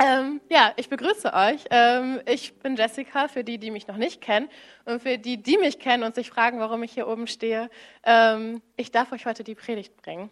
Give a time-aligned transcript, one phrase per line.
[0.00, 1.64] Ähm, ja, ich begrüße euch.
[1.70, 4.48] Ähm, ich bin Jessica, für die, die mich noch nicht kennen
[4.84, 7.68] und für die, die mich kennen und sich fragen, warum ich hier oben stehe.
[8.04, 10.30] Ähm, ich darf euch heute die Predigt bringen.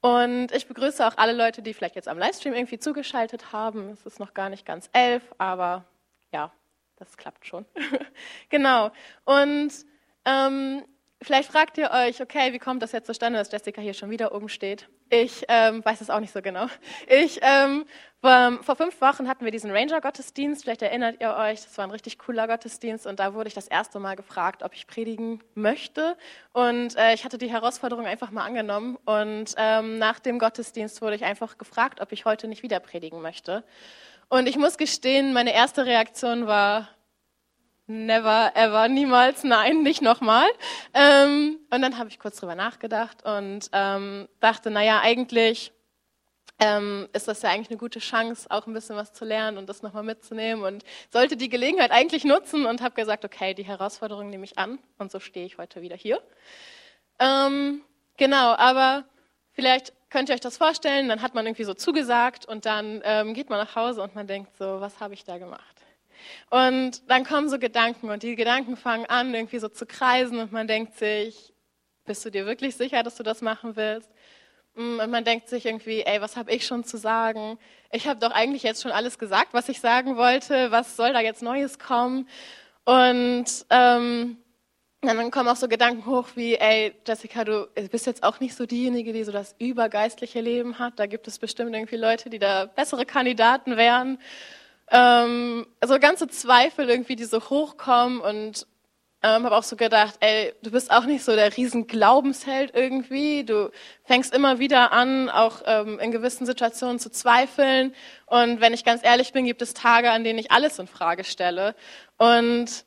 [0.00, 3.90] Und ich begrüße auch alle Leute, die vielleicht jetzt am Livestream irgendwie zugeschaltet haben.
[3.90, 5.84] Es ist noch gar nicht ganz elf, aber
[6.32, 6.52] ja,
[6.96, 7.66] das klappt schon.
[8.48, 8.90] genau.
[9.24, 9.72] Und
[10.24, 10.82] ähm,
[11.22, 14.34] Vielleicht fragt ihr euch, okay, wie kommt das jetzt zustande, dass Jessica hier schon wieder
[14.34, 14.88] oben steht?
[15.08, 16.66] Ich ähm, weiß es auch nicht so genau.
[17.06, 17.84] Ich, ähm,
[18.20, 20.64] vor fünf Wochen hatten wir diesen Ranger-Gottesdienst.
[20.64, 23.68] Vielleicht erinnert ihr euch, das war ein richtig cooler Gottesdienst und da wurde ich das
[23.68, 26.16] erste Mal gefragt, ob ich predigen möchte.
[26.52, 28.98] Und äh, ich hatte die Herausforderung einfach mal angenommen.
[29.04, 33.22] Und ähm, nach dem Gottesdienst wurde ich einfach gefragt, ob ich heute nicht wieder predigen
[33.22, 33.64] möchte.
[34.28, 36.88] Und ich muss gestehen, meine erste Reaktion war,
[37.86, 40.48] Never, ever, niemals, nein, nicht nochmal.
[40.94, 45.70] Ähm, und dann habe ich kurz drüber nachgedacht und ähm, dachte, naja, eigentlich
[46.60, 49.68] ähm, ist das ja eigentlich eine gute Chance, auch ein bisschen was zu lernen und
[49.68, 54.30] das nochmal mitzunehmen und sollte die Gelegenheit eigentlich nutzen und habe gesagt, okay, die Herausforderung
[54.30, 56.22] nehme ich an und so stehe ich heute wieder hier.
[57.18, 57.82] Ähm,
[58.16, 59.04] genau, aber
[59.52, 63.34] vielleicht könnt ihr euch das vorstellen, dann hat man irgendwie so zugesagt und dann ähm,
[63.34, 65.73] geht man nach Hause und man denkt so, was habe ich da gemacht?
[66.50, 70.52] Und dann kommen so Gedanken und die Gedanken fangen an, irgendwie so zu kreisen und
[70.52, 71.52] man denkt sich,
[72.04, 74.10] bist du dir wirklich sicher, dass du das machen willst?
[74.74, 77.58] Mm, und man denkt sich irgendwie, ey, was habe ich schon zu sagen?
[77.92, 80.70] Ich habe doch eigentlich jetzt schon alles gesagt, was ich sagen wollte.
[80.70, 82.28] Was soll da jetzt Neues kommen?
[82.84, 84.36] Und ähm,
[85.00, 88.66] dann kommen auch so Gedanken hoch wie, ey, Jessica, du bist jetzt auch nicht so
[88.66, 90.98] diejenige, die so das übergeistliche Leben hat.
[90.98, 94.18] Da gibt es bestimmt irgendwie Leute, die da bessere Kandidaten wären.
[94.90, 98.66] Ähm, so ganze Zweifel irgendwie, die so hochkommen und
[99.24, 103.44] ähm, habe auch so gedacht, ey, du bist auch nicht so der riesen Glaubensheld irgendwie.
[103.44, 103.70] Du
[104.04, 107.94] fängst immer wieder an, auch ähm, in gewissen Situationen zu zweifeln.
[108.26, 111.24] Und wenn ich ganz ehrlich bin, gibt es Tage, an denen ich alles in Frage
[111.24, 111.74] stelle.
[112.18, 112.84] Und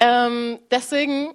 [0.00, 1.34] ähm, deswegen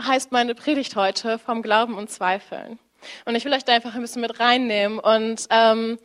[0.00, 2.80] heißt meine Predigt heute vom Glauben und Zweifeln.
[3.26, 4.98] Und ich will euch da einfach ein bisschen mit reinnehmen.
[4.98, 5.98] Und ähm,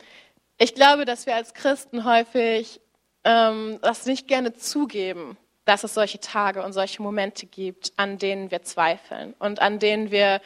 [0.60, 2.81] ich glaube, dass wir als Christen häufig
[3.24, 8.52] ähm, das nicht gerne zugeben, dass es solche Tage und solche Momente gibt, an denen
[8.52, 10.42] wir zweifeln und an denen wir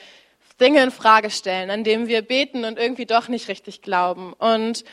[0.60, 4.34] Dinge in Frage stellen, an denen wir beten und irgendwie doch nicht richtig glauben.
[4.34, 4.84] Und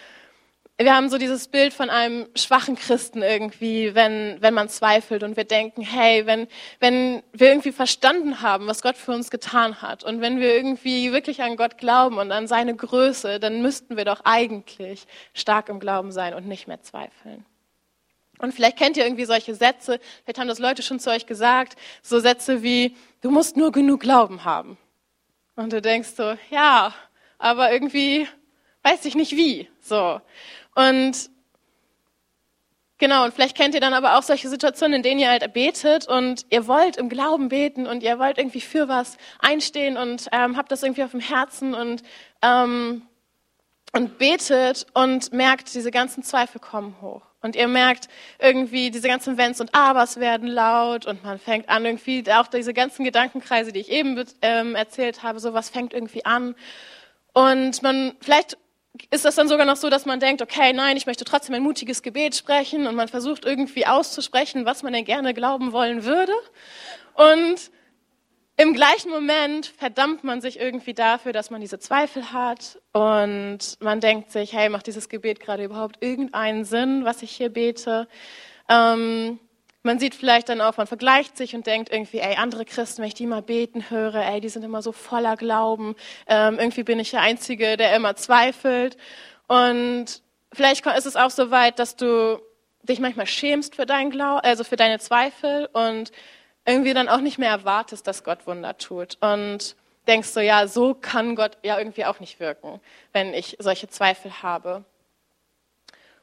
[0.78, 5.36] wir haben so dieses Bild von einem schwachen Christen irgendwie, wenn, wenn man zweifelt und
[5.36, 6.48] wir denken, hey, wenn,
[6.80, 11.12] wenn wir irgendwie verstanden haben, was Gott für uns getan hat und wenn wir irgendwie
[11.12, 15.78] wirklich an Gott glauben und an seine Größe, dann müssten wir doch eigentlich stark im
[15.78, 17.44] Glauben sein und nicht mehr zweifeln.
[18.42, 21.78] Und vielleicht kennt ihr irgendwie solche Sätze, vielleicht haben das Leute schon zu euch gesagt,
[22.02, 24.76] so Sätze wie, du musst nur genug Glauben haben.
[25.54, 26.92] Und du denkst so, ja,
[27.38, 28.26] aber irgendwie
[28.82, 30.20] weiß ich nicht wie, so.
[30.74, 31.30] Und
[32.98, 36.06] Genau, und vielleicht kennt ihr dann aber auch solche Situationen, in denen ihr halt betet
[36.06, 40.56] und ihr wollt im Glauben beten und ihr wollt irgendwie für was einstehen und ähm,
[40.56, 42.04] habt das irgendwie auf dem Herzen und,
[42.42, 43.02] ähm,
[43.92, 47.31] und betet und merkt, diese ganzen Zweifel kommen hoch.
[47.42, 48.08] Und ihr merkt
[48.38, 52.72] irgendwie, diese ganzen Wenns und Abers werden laut und man fängt an irgendwie, auch diese
[52.72, 56.54] ganzen Gedankenkreise, die ich eben ähm, erzählt habe, sowas fängt irgendwie an.
[57.32, 58.56] Und man, vielleicht
[59.10, 61.62] ist das dann sogar noch so, dass man denkt, okay, nein, ich möchte trotzdem ein
[61.62, 66.32] mutiges Gebet sprechen und man versucht irgendwie auszusprechen, was man denn gerne glauben wollen würde.
[67.14, 67.70] Und
[68.56, 74.00] im gleichen Moment verdammt man sich irgendwie dafür, dass man diese Zweifel hat und man
[74.00, 78.08] denkt sich, hey, macht dieses Gebet gerade überhaupt irgendeinen Sinn, was ich hier bete?
[78.68, 79.38] Ähm,
[79.82, 83.08] man sieht vielleicht dann auch, man vergleicht sich und denkt irgendwie, ey, andere Christen, wenn
[83.08, 85.96] ich die mal beten höre, ey, die sind immer so voller Glauben.
[86.28, 88.96] Ähm, irgendwie bin ich der Einzige, der immer zweifelt.
[89.48, 92.40] Und vielleicht ist es auch so weit, dass du
[92.82, 96.12] dich manchmal schämst für deinen Glauben, also für deine Zweifel und
[96.64, 99.18] irgendwie dann auch nicht mehr erwartest, dass Gott Wunder tut.
[99.20, 102.80] Und denkst so, ja, so kann Gott ja irgendwie auch nicht wirken,
[103.12, 104.84] wenn ich solche Zweifel habe.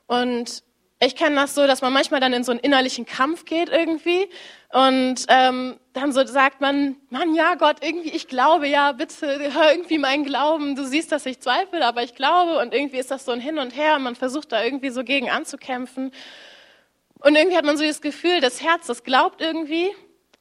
[0.08, 0.64] Und
[1.02, 4.28] ich kenne das so, dass man manchmal dann in so einen innerlichen Kampf geht irgendwie
[4.74, 9.72] und ähm, dann so sagt man, Mann, ja Gott, irgendwie, ich glaube, ja, bitte hör
[9.72, 10.76] irgendwie meinen Glauben.
[10.76, 13.60] Du siehst, dass ich zweifle, aber ich glaube und irgendwie ist das so ein Hin
[13.60, 13.98] und Her.
[14.00, 16.12] Man versucht da irgendwie so gegen anzukämpfen
[17.20, 19.90] und irgendwie hat man so das Gefühl, das Herz, das glaubt irgendwie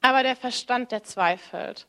[0.08, 1.86] aber der Verstand, der zweifelt.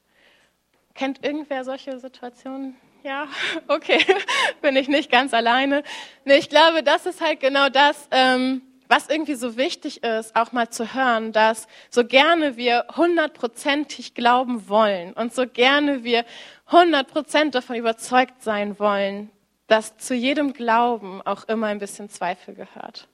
[0.93, 2.75] Kennt irgendwer solche Situationen?
[3.03, 3.27] Ja,
[3.67, 3.99] okay,
[4.61, 5.83] bin ich nicht ganz alleine.
[6.25, 10.51] Nee, ich glaube, das ist halt genau das, ähm, was irgendwie so wichtig ist, auch
[10.51, 16.25] mal zu hören, dass so gerne wir hundertprozentig glauben wollen und so gerne wir
[16.69, 19.29] hundertprozentig davon überzeugt sein wollen,
[19.67, 23.07] dass zu jedem Glauben auch immer ein bisschen Zweifel gehört.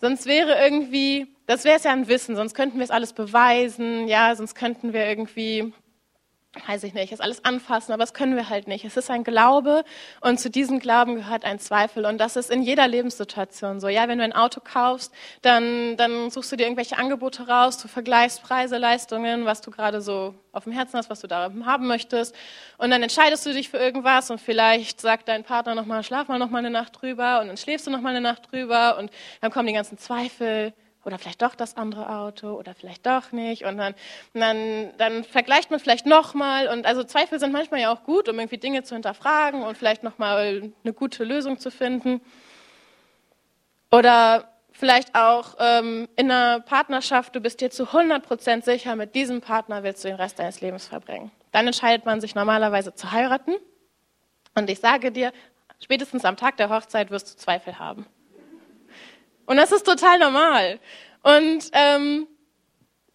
[0.00, 4.06] Sonst wäre irgendwie, das wäre es ja ein Wissen, sonst könnten wir es alles beweisen,
[4.06, 5.72] ja, sonst könnten wir irgendwie
[6.66, 8.84] weiß ich nicht, es alles anfassen, aber das können wir halt nicht.
[8.84, 9.84] Es ist ein Glaube
[10.20, 13.86] und zu diesem Glauben gehört ein Zweifel und das ist in jeder Lebenssituation so.
[13.86, 15.12] Ja, wenn du ein Auto kaufst,
[15.42, 20.00] dann, dann suchst du dir irgendwelche Angebote raus, du vergleichst Preise, Leistungen, was du gerade
[20.00, 22.34] so auf dem Herzen hast, was du da haben möchtest
[22.78, 26.40] und dann entscheidest du dich für irgendwas und vielleicht sagt dein Partner nochmal, schlaf mal
[26.40, 29.68] nochmal eine Nacht drüber und dann schläfst du nochmal eine Nacht drüber und dann kommen
[29.68, 30.74] die ganzen Zweifel
[31.04, 33.64] oder vielleicht doch das andere Auto oder vielleicht doch nicht.
[33.64, 33.94] Und dann,
[34.34, 36.68] dann, dann vergleicht man vielleicht nochmal.
[36.68, 40.02] Und also Zweifel sind manchmal ja auch gut, um irgendwie Dinge zu hinterfragen und vielleicht
[40.02, 42.20] nochmal eine gute Lösung zu finden.
[43.90, 49.40] Oder vielleicht auch ähm, in einer Partnerschaft, du bist dir zu 100% sicher, mit diesem
[49.40, 51.30] Partner willst du den Rest deines Lebens verbringen.
[51.52, 53.56] Dann entscheidet man sich normalerweise zu heiraten.
[54.54, 55.32] Und ich sage dir,
[55.80, 58.06] spätestens am Tag der Hochzeit wirst du Zweifel haben.
[59.50, 60.78] Und das ist total normal.
[61.24, 62.28] Und ähm,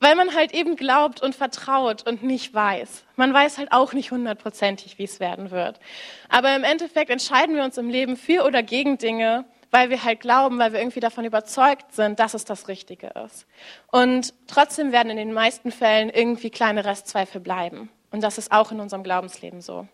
[0.02, 3.06] weil man halt eben glaubt und vertraut und nicht weiß.
[3.16, 5.80] Man weiß halt auch nicht hundertprozentig, wie es werden wird.
[6.28, 10.20] Aber im Endeffekt entscheiden wir uns im Leben für oder gegen Dinge, weil wir halt
[10.20, 13.48] glauben, weil wir irgendwie davon überzeugt sind, dass es das Richtige ist.
[13.90, 17.90] Und trotzdem werden in den meisten Fällen irgendwie kleine Restzweifel bleiben.
[18.12, 19.88] Und das ist auch in unserem Glaubensleben so.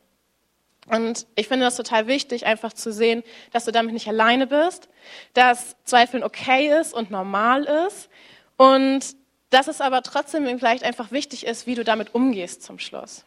[0.87, 4.89] Und ich finde das total wichtig, einfach zu sehen, dass du damit nicht alleine bist,
[5.33, 8.09] dass Zweifeln okay ist und normal ist
[8.57, 9.15] und
[9.51, 13.25] dass es aber trotzdem vielleicht einfach wichtig ist, wie du damit umgehst zum Schluss.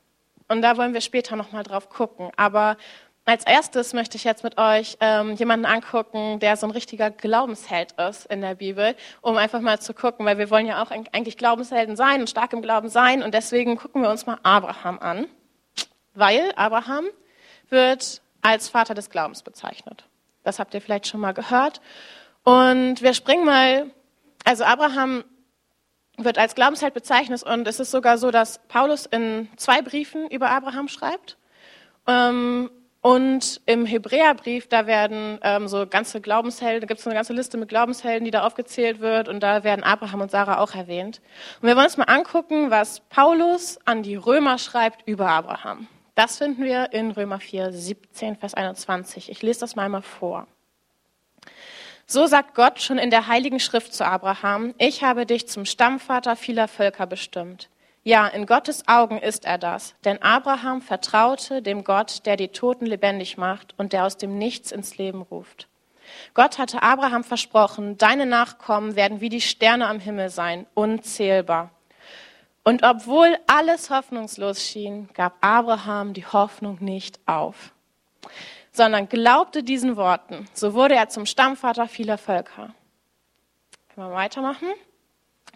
[0.49, 2.31] Und da wollen wir später nochmal drauf gucken.
[2.37, 2.77] Aber
[3.25, 7.93] als erstes möchte ich jetzt mit euch ähm, jemanden angucken, der so ein richtiger Glaubensheld
[7.93, 11.39] ist in der Bibel, um einfach mal zu gucken, weil wir wollen ja auch eigentlich
[11.39, 13.23] Glaubenshelden sein und stark im Glauben sein.
[13.23, 15.27] Und deswegen gucken wir uns mal Abraham an.
[16.15, 17.07] Weil Abraham
[17.71, 20.05] wird als Vater des Glaubens bezeichnet.
[20.43, 21.81] Das habt ihr vielleicht schon mal gehört.
[22.45, 23.91] Und wir springen mal,
[24.45, 25.25] also Abraham
[26.19, 30.51] wird als Glaubensheld bezeichnet und es ist sogar so, dass Paulus in zwei Briefen über
[30.51, 31.39] Abraham schreibt.
[32.07, 32.71] Ähm,
[33.01, 37.59] und im Hebräerbrief, da werden ähm, so ganze Glaubenshelden, da gibt es eine ganze Liste
[37.59, 41.21] mit Glaubenshelden, die da aufgezählt wird und da werden Abraham und Sarah auch erwähnt.
[41.61, 45.87] Und wir wollen uns mal angucken, was Paulus an die Römer schreibt über Abraham.
[46.15, 49.31] Das finden wir in Römer 4, 17, Vers 21.
[49.31, 50.47] Ich lese das mal mal vor.
[52.07, 56.37] So sagt Gott schon in der Heiligen Schrift zu Abraham, ich habe dich zum Stammvater
[56.37, 57.69] vieler Völker bestimmt.
[58.03, 62.85] Ja, in Gottes Augen ist er das, denn Abraham vertraute dem Gott, der die Toten
[62.85, 65.69] lebendig macht und der aus dem Nichts ins Leben ruft.
[66.35, 71.71] Gott hatte Abraham versprochen, deine Nachkommen werden wie die Sterne am Himmel sein, unzählbar.
[72.65, 77.73] Und obwohl alles hoffnungslos schien, gab Abraham die Hoffnung nicht auf,
[78.73, 80.49] sondern glaubte diesen Worten.
[80.55, 82.75] So wurde er zum Stammvater vieler Völker.
[83.95, 84.69] Können wir weitermachen?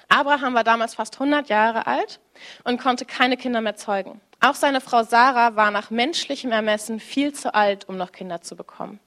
[0.09, 2.21] Abraham war damals fast 100 Jahre alt
[2.65, 4.21] und konnte keine Kinder mehr zeugen.
[4.41, 8.55] Auch seine Frau Sarah war nach menschlichem Ermessen viel zu alt, um noch Kinder zu
[8.55, 9.01] bekommen.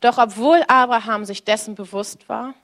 [0.00, 2.54] Doch obwohl Abraham sich dessen bewusst war,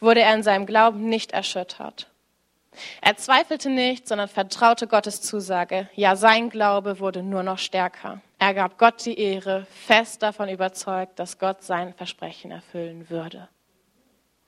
[0.00, 2.08] wurde er in seinem Glauben nicht erschüttert.
[3.00, 5.88] Er zweifelte nicht, sondern vertraute Gottes Zusage.
[5.94, 8.20] Ja, sein Glaube wurde nur noch stärker.
[8.38, 13.48] Er gab Gott die Ehre, fest davon überzeugt, dass Gott sein Versprechen erfüllen würde.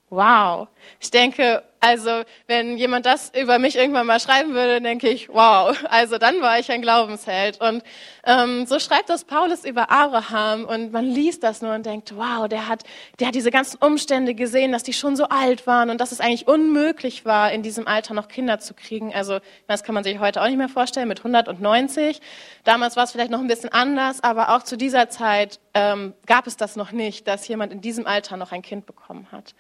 [0.09, 0.69] Wow.
[1.01, 5.77] Ich denke, also wenn jemand das über mich irgendwann mal schreiben würde, denke ich, wow,
[5.91, 7.61] also dann war ich ein Glaubensheld.
[7.61, 7.83] Und
[8.25, 12.47] ähm, so schreibt das Paulus über Abraham und man liest das nur und denkt, wow,
[12.47, 12.85] der hat,
[13.19, 16.21] der hat diese ganzen Umstände gesehen, dass die schon so alt waren und dass es
[16.21, 19.13] eigentlich unmöglich war, in diesem Alter noch Kinder zu kriegen.
[19.13, 22.21] Also das kann man sich heute auch nicht mehr vorstellen mit 190.
[22.63, 26.47] Damals war es vielleicht noch ein bisschen anders, aber auch zu dieser Zeit ähm, gab
[26.47, 29.57] es das noch nicht, dass jemand in diesem Alter noch ein Kind bekommen hat.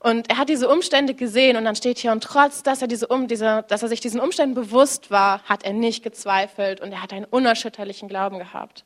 [0.00, 3.06] Und er hat diese Umstände gesehen und dann steht hier, und trotz, dass er, diese,
[3.06, 7.02] um, diese, dass er sich diesen Umständen bewusst war, hat er nicht gezweifelt und er
[7.02, 8.84] hat einen unerschütterlichen Glauben gehabt.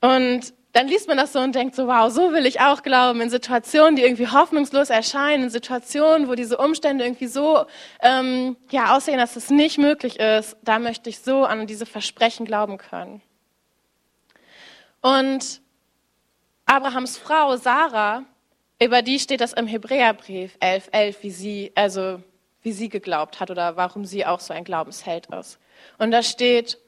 [0.00, 3.20] Und dann liest man das so und denkt so, wow, so will ich auch glauben,
[3.20, 7.66] in Situationen, die irgendwie hoffnungslos erscheinen, in Situationen, wo diese Umstände irgendwie so
[8.00, 12.46] ähm, ja, aussehen, dass es nicht möglich ist, da möchte ich so an diese Versprechen
[12.46, 13.20] glauben können.
[15.02, 15.60] Und
[16.64, 18.24] Abrahams Frau Sarah,
[18.82, 22.22] über die steht das im Hebräerbrief 11, 11, wie sie, also
[22.62, 25.58] wie sie geglaubt hat oder warum sie auch so ein Glaubensheld ist.
[25.98, 26.78] Und da steht,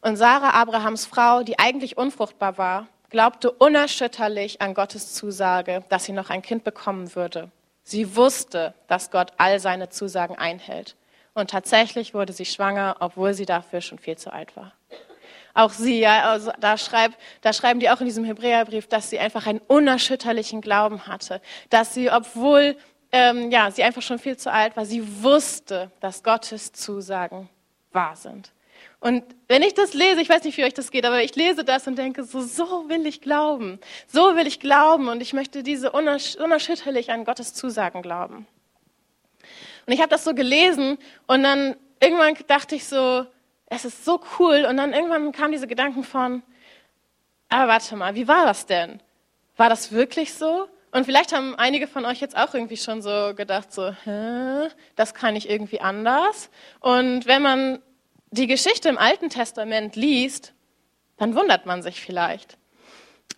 [0.00, 6.12] und Sarah, Abrahams Frau, die eigentlich unfruchtbar war, glaubte unerschütterlich an Gottes Zusage, dass sie
[6.12, 7.50] noch ein Kind bekommen würde.
[7.84, 10.96] Sie wusste, dass Gott all seine Zusagen einhält.
[11.34, 14.72] Und tatsächlich wurde sie schwanger, obwohl sie dafür schon viel zu alt war.
[15.54, 19.18] Auch sie, ja, also da, schreibt, da schreiben die auch in diesem Hebräerbrief, dass sie
[19.18, 21.40] einfach einen unerschütterlichen Glauben hatte,
[21.70, 22.76] dass sie, obwohl
[23.12, 27.48] ähm, ja, sie einfach schon viel zu alt war, sie wusste, dass Gottes Zusagen
[27.92, 28.52] wahr sind.
[29.00, 31.64] Und wenn ich das lese, ich weiß nicht, wie euch das geht, aber ich lese
[31.64, 33.80] das und denke, so, so will ich glauben.
[34.06, 38.46] So will ich glauben und ich möchte diese unersch unerschütterlich an Gottes Zusagen glauben.
[39.86, 43.26] Und ich habe das so gelesen und dann irgendwann dachte ich so,
[43.72, 44.66] es ist so cool.
[44.68, 46.42] Und dann irgendwann kamen diese Gedanken von,
[47.48, 49.00] aber warte mal, wie war das denn?
[49.56, 50.68] War das wirklich so?
[50.92, 55.14] Und vielleicht haben einige von euch jetzt auch irgendwie schon so gedacht, so, Hä, das
[55.14, 56.50] kann ich irgendwie anders.
[56.80, 57.82] Und wenn man
[58.30, 60.52] die Geschichte im Alten Testament liest,
[61.16, 62.58] dann wundert man sich vielleicht.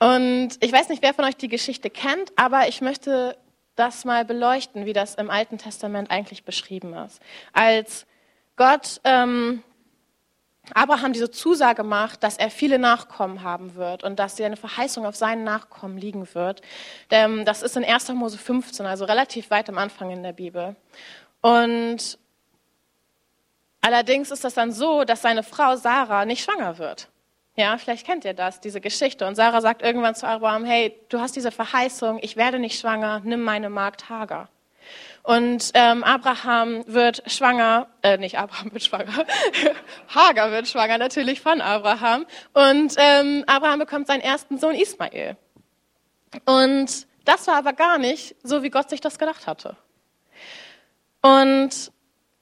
[0.01, 3.37] Und ich weiß nicht, wer von euch die Geschichte kennt, aber ich möchte
[3.77, 7.21] das mal beleuchten, wie das im Alten Testament eigentlich beschrieben ist.
[7.53, 8.07] Als
[8.57, 9.63] Gott ähm,
[10.73, 15.15] Abraham diese Zusage macht, dass er viele Nachkommen haben wird und dass seine Verheißung auf
[15.15, 16.63] seinen Nachkommen liegen wird.
[17.09, 18.09] Das ist in 1.
[18.11, 20.75] Mose 15, also relativ weit am Anfang in der Bibel.
[21.43, 22.19] Und
[23.83, 27.09] allerdings ist das dann so, dass seine Frau Sarah nicht schwanger wird.
[27.57, 29.27] Ja, vielleicht kennt ihr das, diese Geschichte.
[29.27, 33.21] Und Sarah sagt irgendwann zu Abraham, hey, du hast diese Verheißung, ich werde nicht schwanger,
[33.23, 34.49] nimm meine Magd Hagar.
[35.25, 39.25] Und ähm, Abraham wird schwanger, äh, nicht Abraham wird schwanger,
[40.15, 42.27] Hagar wird schwanger natürlich von Abraham.
[42.53, 45.39] Und ähm, Abraham bekommt seinen ersten Sohn Ismael.
[46.45, 49.79] Und das war aber gar nicht so, wie Gott sich das gedacht hatte.
[51.23, 51.91] Und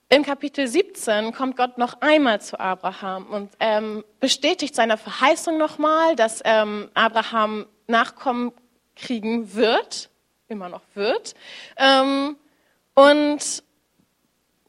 [0.08, 6.16] im Kapitel 17 kommt Gott noch einmal zu Abraham und ähm, bestätigt seine Verheißung nochmal,
[6.16, 8.50] dass ähm, Abraham Nachkommen
[8.96, 10.10] kriegen wird,
[10.48, 11.34] immer noch wird.
[11.76, 12.36] Ähm,
[12.94, 13.62] und,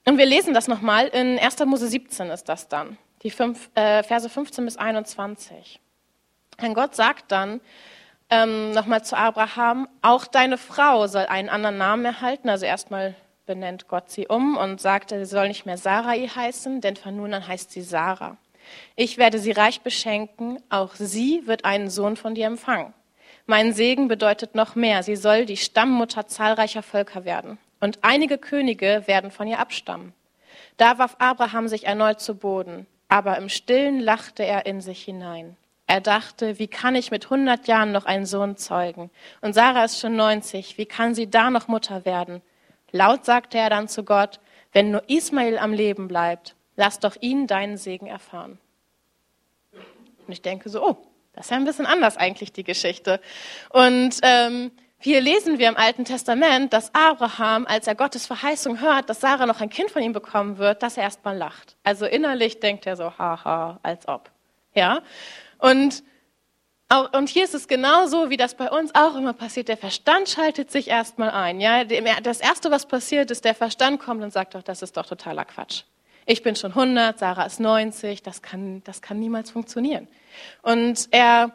[0.06, 1.60] und wir lesen das nochmal, in 1.
[1.66, 5.80] Mose 17 ist das dann, die fünf, äh, Verse 15 bis 21.
[6.62, 7.62] Denn Gott sagt dann
[8.30, 12.50] ähm, nochmal zu Abraham, auch deine Frau soll einen anderen Namen erhalten.
[12.50, 13.16] Also erstmal
[13.46, 17.34] benennt Gott sie um und sagt, sie soll nicht mehr Sarai heißen, denn von nun
[17.34, 18.38] an heißt sie Sarah.
[18.96, 22.94] Ich werde sie reich beschenken, auch sie wird einen Sohn von dir empfangen.
[23.46, 29.04] Mein Segen bedeutet noch mehr, sie soll die Stammmutter zahlreicher Völker werden und einige Könige
[29.08, 30.14] werden von ihr abstammen.
[30.78, 35.58] Da warf Abraham sich erneut zu Boden, aber im Stillen lachte er in sich hinein.
[35.86, 39.12] Er dachte, wie kann ich mit hundert Jahren noch einen Sohn zeugen?
[39.42, 42.42] Und Sarah ist schon neunzig, wie kann sie da noch Mutter werden?
[42.94, 44.40] Laut sagte er dann zu Gott,
[44.72, 48.60] wenn nur Ismael am Leben bleibt, lass doch ihn deinen Segen erfahren.
[50.26, 50.98] Und ich denke so, oh,
[51.34, 53.20] das ist ja ein bisschen anders eigentlich die Geschichte.
[53.72, 54.72] Und ähm,
[55.04, 59.46] hier lesen wir im Alten Testament, dass Abraham, als er Gottes Verheißung hört, dass Sarah
[59.46, 61.76] noch ein Kind von ihm bekommen wird, dass er erstmal lacht.
[61.84, 64.30] Also innerlich denkt er so, haha, als ob.
[64.74, 65.02] Ja?
[65.58, 66.04] Und,
[67.12, 69.68] und hier ist es genauso, wie das bei uns auch immer passiert.
[69.68, 71.60] Der Verstand schaltet sich erstmal ein.
[71.60, 71.84] Ja?
[71.84, 75.46] Das Erste, was passiert, ist, der Verstand kommt und sagt doch, das ist doch totaler
[75.46, 75.84] Quatsch.
[76.26, 80.08] Ich bin schon 100, Sarah ist 90, das kann, das kann niemals funktionieren.
[80.62, 81.52] Und er,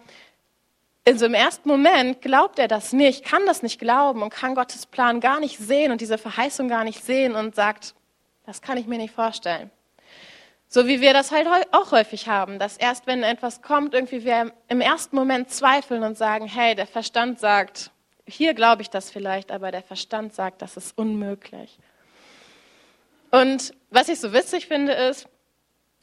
[1.08, 4.54] in so im ersten Moment glaubt er das nicht, kann das nicht glauben und kann
[4.54, 7.94] Gottes Plan gar nicht sehen und diese Verheißung gar nicht sehen und sagt,
[8.44, 9.70] das kann ich mir nicht vorstellen.
[10.68, 14.52] So wie wir das halt auch häufig haben, dass erst wenn etwas kommt, irgendwie wir
[14.68, 17.90] im ersten Moment zweifeln und sagen, hey, der Verstand sagt,
[18.26, 21.78] hier glaube ich das vielleicht, aber der Verstand sagt, das ist unmöglich.
[23.30, 25.26] Und was ich so witzig finde, ist,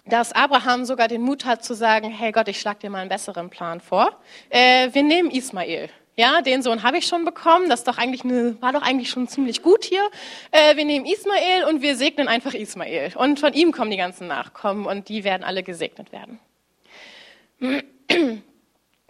[0.06, 3.10] dass Abraham sogar den Mut hat zu sagen, hey Gott, ich schlage dir mal einen
[3.10, 4.20] besseren Plan vor.
[4.50, 5.90] Äh, wir nehmen Ismael.
[6.18, 7.70] Ja, den Sohn habe ich schon bekommen.
[7.70, 10.08] Das doch eigentlich eine, war doch eigentlich schon ziemlich gut hier.
[10.52, 13.12] Äh, wir nehmen Ismael und wir segnen einfach Ismael.
[13.16, 16.40] Und von ihm kommen die ganzen Nachkommen und die werden alle gesegnet werden.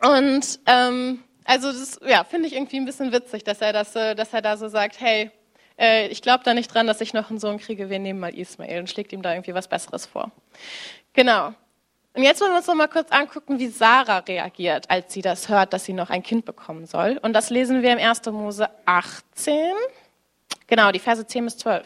[0.01, 4.33] Und ähm, also das ja, finde ich irgendwie ein bisschen witzig, dass er, das, dass
[4.33, 5.31] er da so sagt, hey,
[5.77, 8.33] äh, ich glaube da nicht dran, dass ich noch einen Sohn kriege, wir nehmen mal
[8.33, 10.31] Ismael und schlägt ihm da irgendwie was Besseres vor.
[11.13, 11.53] Genau.
[12.13, 15.49] Und jetzt wollen wir uns noch mal kurz angucken, wie Sarah reagiert, als sie das
[15.49, 17.19] hört, dass sie noch ein Kind bekommen soll.
[17.21, 18.25] Und das lesen wir im 1.
[18.27, 19.73] Mose 18.
[20.67, 21.85] Genau, die Verse 10 bis 12.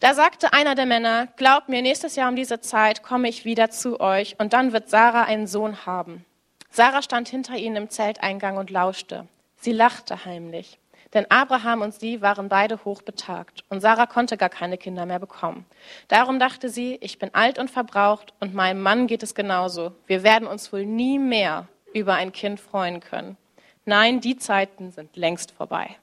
[0.00, 3.70] Da sagte einer der Männer, glaubt mir, nächstes Jahr um diese Zeit komme ich wieder
[3.70, 6.24] zu euch und dann wird Sarah einen Sohn haben.
[6.70, 9.28] Sarah stand hinter ihnen im Zelteingang und lauschte.
[9.56, 10.78] Sie lachte heimlich.
[11.12, 15.66] Denn Abraham und sie waren beide hochbetagt und Sarah konnte gar keine Kinder mehr bekommen.
[16.06, 19.92] Darum dachte sie, ich bin alt und verbraucht und meinem Mann geht es genauso.
[20.06, 23.36] Wir werden uns wohl nie mehr über ein Kind freuen können.
[23.84, 25.96] Nein, die Zeiten sind längst vorbei.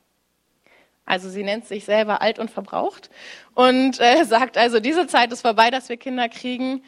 [1.06, 3.10] Also sie nennt sich selber alt und verbraucht
[3.54, 6.84] und äh, sagt also, diese Zeit ist vorbei, dass wir Kinder kriegen.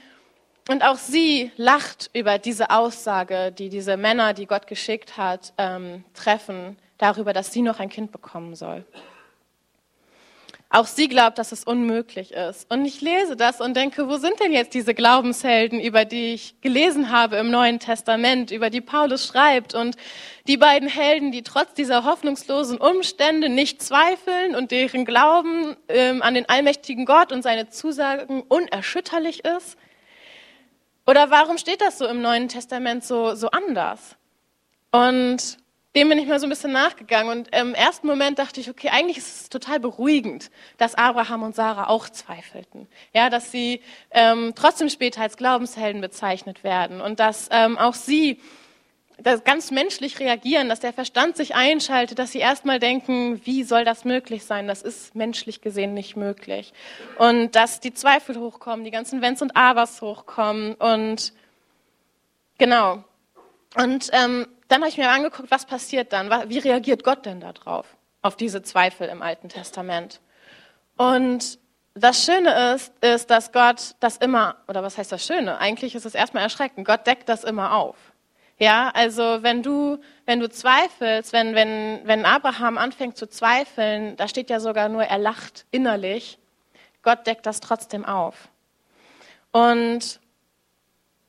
[0.70, 6.04] und auch sie lacht über diese Aussage, die diese Männer, die Gott geschickt hat, ähm,
[6.14, 8.86] treffen, darüber, dass sie noch ein Kind bekommen soll.
[10.72, 12.72] Auch sie glaubt, dass es unmöglich ist.
[12.72, 16.62] Und ich lese das und denke, wo sind denn jetzt diese Glaubenshelden, über die ich
[16.62, 19.96] gelesen habe im Neuen Testament, über die Paulus schreibt und
[20.46, 26.36] die beiden Helden, die trotz dieser hoffnungslosen Umstände nicht zweifeln und deren Glauben ähm, an
[26.36, 29.76] den allmächtigen Gott und seine Zusagen unerschütterlich ist?
[31.08, 34.16] Oder warum steht das so im Neuen Testament so, so anders?
[34.92, 35.58] Und
[35.96, 37.40] dem bin ich mal so ein bisschen nachgegangen.
[37.40, 41.56] Und im ersten Moment dachte ich, okay, eigentlich ist es total beruhigend, dass Abraham und
[41.56, 42.88] Sarah auch zweifelten.
[43.14, 43.82] Ja, dass sie
[44.12, 48.40] ähm, trotzdem später als Glaubenshelden bezeichnet werden und dass ähm, auch sie
[49.22, 53.84] das ganz menschlich reagieren, dass der Verstand sich einschaltet, dass sie erstmal denken, wie soll
[53.84, 54.68] das möglich sein?
[54.68, 56.72] Das ist menschlich gesehen nicht möglich.
[57.18, 61.34] Und dass die Zweifel hochkommen, die ganzen Wenns und Abers hochkommen und
[62.58, 63.04] genau.
[63.76, 66.30] Und ähm, dann habe ich mir angeguckt, was passiert dann?
[66.50, 67.86] Wie reagiert Gott denn darauf?
[68.22, 70.22] Auf diese Zweifel im Alten Testament.
[70.96, 71.60] Und
[71.96, 75.58] das Schöne ist, ist, dass Gott das immer, oder was heißt das Schöne?
[75.58, 76.88] Eigentlich ist es erstmal erschreckend.
[76.88, 77.98] Gott deckt das immer auf.
[78.60, 84.28] Ja, also wenn du, wenn du zweifelst, wenn, wenn, wenn Abraham anfängt zu zweifeln, da
[84.28, 86.38] steht ja sogar nur, er lacht innerlich.
[87.02, 88.50] Gott deckt das trotzdem auf.
[89.52, 90.20] Und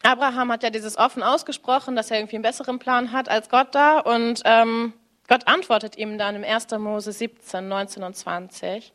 [0.02, 3.74] Abraham hat ja dieses offen ausgesprochen, dass er irgendwie einen besseren Plan hat als Gott
[3.74, 3.98] da.
[4.00, 4.94] Und ähm,
[5.28, 6.70] Gott antwortet ihm dann im 1.
[6.78, 8.92] Mose 17, 19 und 20.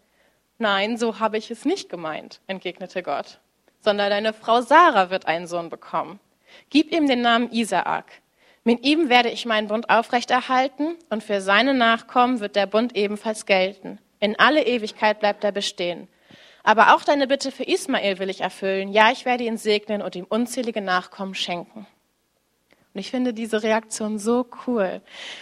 [0.58, 3.40] Nein, so habe ich es nicht gemeint, entgegnete Gott,
[3.82, 6.20] sondern deine Frau Sarah wird einen Sohn bekommen.
[6.70, 8.22] Gib ihm den Namen Isaak.
[8.64, 13.46] Mit ihm werde ich meinen Bund aufrechterhalten und für seine Nachkommen wird der Bund ebenfalls
[13.46, 14.00] gelten.
[14.20, 16.08] In alle Ewigkeit bleibt er bestehen.
[16.66, 18.90] Aber auch deine Bitte für Ismael will ich erfüllen.
[18.90, 21.86] Ja, ich werde ihn segnen und ihm unzählige Nachkommen schenken.
[22.94, 25.02] Und ich finde diese Reaktion so cool,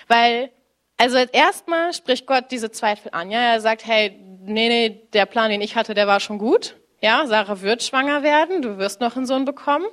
[0.10, 0.52] weil
[0.98, 3.32] also erstmal spricht Gott diese Zweifel an.
[3.32, 6.76] Ja, er sagt, hey, nee, nee, der Plan, den ich hatte, der war schon gut.
[7.02, 9.86] Ja, Sarah wird schwanger werden, du wirst noch einen Sohn bekommen.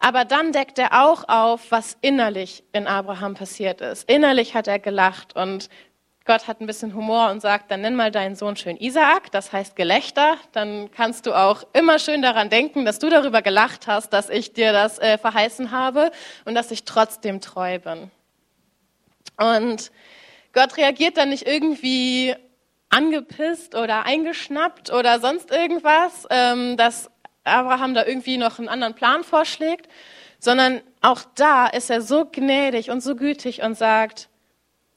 [0.00, 4.08] Aber dann deckt er auch auf, was innerlich in Abraham passiert ist.
[4.10, 5.68] Innerlich hat er gelacht und
[6.30, 9.52] Gott hat ein bisschen Humor und sagt, dann nenn mal deinen Sohn schön Isaak, das
[9.52, 10.36] heißt Gelächter.
[10.52, 14.52] Dann kannst du auch immer schön daran denken, dass du darüber gelacht hast, dass ich
[14.52, 16.12] dir das äh, verheißen habe
[16.44, 18.12] und dass ich trotzdem treu bin.
[19.38, 19.90] Und
[20.52, 22.36] Gott reagiert dann nicht irgendwie
[22.90, 27.10] angepisst oder eingeschnappt oder sonst irgendwas, ähm, dass
[27.42, 29.88] Abraham da irgendwie noch einen anderen Plan vorschlägt,
[30.38, 34.28] sondern auch da ist er so gnädig und so gütig und sagt,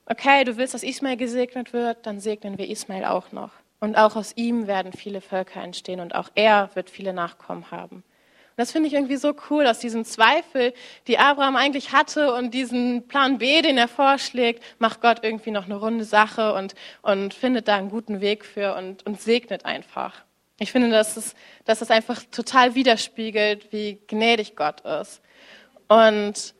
[0.06, 3.52] okay, du willst, dass Ismael gesegnet wird, dann segnen wir Ismael auch noch.
[3.80, 7.98] Und auch aus ihm werden viele Völker entstehen und auch er wird viele Nachkommen haben.
[7.98, 10.74] Und das finde ich irgendwie so cool, aus diesen Zweifel,
[11.08, 15.66] die Abraham eigentlich hatte und diesen Plan B, den er vorschlägt, macht Gott irgendwie noch
[15.66, 20.24] eine runde Sache und, und findet da einen guten Weg für und, und segnet einfach.
[20.60, 21.34] Ich finde, dass es,
[21.66, 25.22] dass es einfach total widerspiegelt, wie gnädig Gott ist.
[25.88, 26.54] Und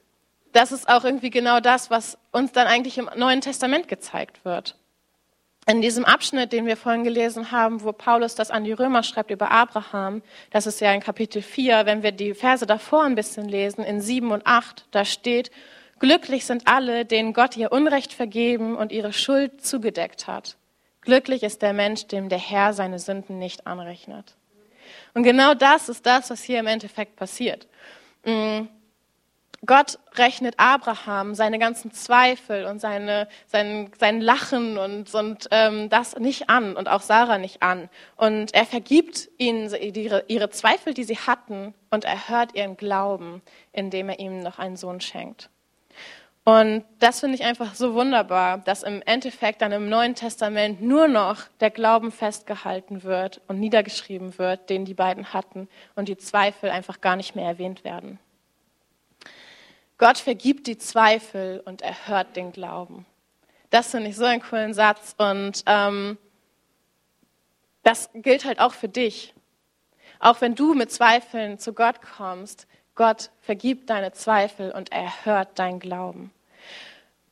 [0.54, 4.76] das ist auch irgendwie genau das, was uns dann eigentlich im Neuen Testament gezeigt wird.
[5.66, 9.32] In diesem Abschnitt, den wir vorhin gelesen haben, wo Paulus das an die Römer schreibt
[9.32, 13.48] über Abraham, das ist ja in Kapitel 4, wenn wir die Verse davor ein bisschen
[13.48, 15.52] lesen, in 7 und 8, da steht,
[16.00, 20.58] glücklich sind alle, denen Gott ihr Unrecht vergeben und ihre Schuld zugedeckt hat.
[21.02, 24.36] Glücklich ist der Mensch, dem der Herr seine Sünden nicht anrechnet.
[25.14, 27.68] Und genau das ist das, was hier im Endeffekt passiert.
[29.66, 36.18] Gott rechnet Abraham seine ganzen Zweifel und seine, sein, sein Lachen und, und ähm, das
[36.18, 37.90] nicht an und auch Sarah nicht an.
[38.18, 44.10] Und er vergibt ihnen ihre, ihre Zweifel, die sie hatten, und erhört ihren Glauben, indem
[44.10, 45.50] er ihnen noch einen Sohn schenkt.
[46.44, 51.08] Und das finde ich einfach so wunderbar, dass im Endeffekt dann im Neuen Testament nur
[51.08, 56.70] noch der Glauben festgehalten wird und niedergeschrieben wird, den die beiden hatten und die Zweifel
[56.70, 58.20] einfach gar nicht mehr erwähnt werden.
[60.04, 63.06] Gott vergibt die Zweifel und erhört den Glauben.
[63.70, 66.18] Das finde ich so einen coolen Satz und ähm,
[67.84, 69.34] das gilt halt auch für dich.
[70.20, 75.80] Auch wenn du mit Zweifeln zu Gott kommst, Gott vergibt deine Zweifel und erhört dein
[75.80, 76.34] Glauben.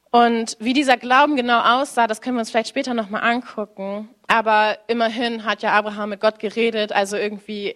[0.09, 4.07] Und wie dieser Glauben genau aussah, das können wir uns vielleicht später nochmal angucken.
[4.27, 7.75] Aber immerhin hat ja Abraham mit Gott geredet, also irgendwie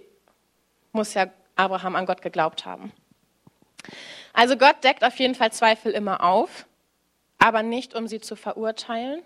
[0.93, 1.27] muss ja
[1.57, 2.93] Abraham an Gott geglaubt haben.
[4.35, 6.67] Also Gott deckt auf jeden Fall Zweifel immer auf,
[7.37, 9.21] aber nicht um sie zu verurteilen,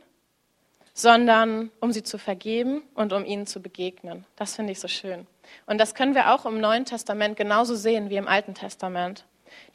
[0.94, 4.26] sondern um sie zu vergeben und um ihnen zu begegnen.
[4.36, 5.26] Das finde ich so schön.
[5.66, 9.26] Und das können wir auch im Neuen Testament genauso sehen wie im Alten Testament.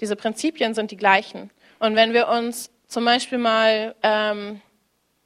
[0.00, 1.50] Diese Prinzipien sind die gleichen.
[1.80, 4.60] Und wenn wir uns zum Beispiel mal, ähm,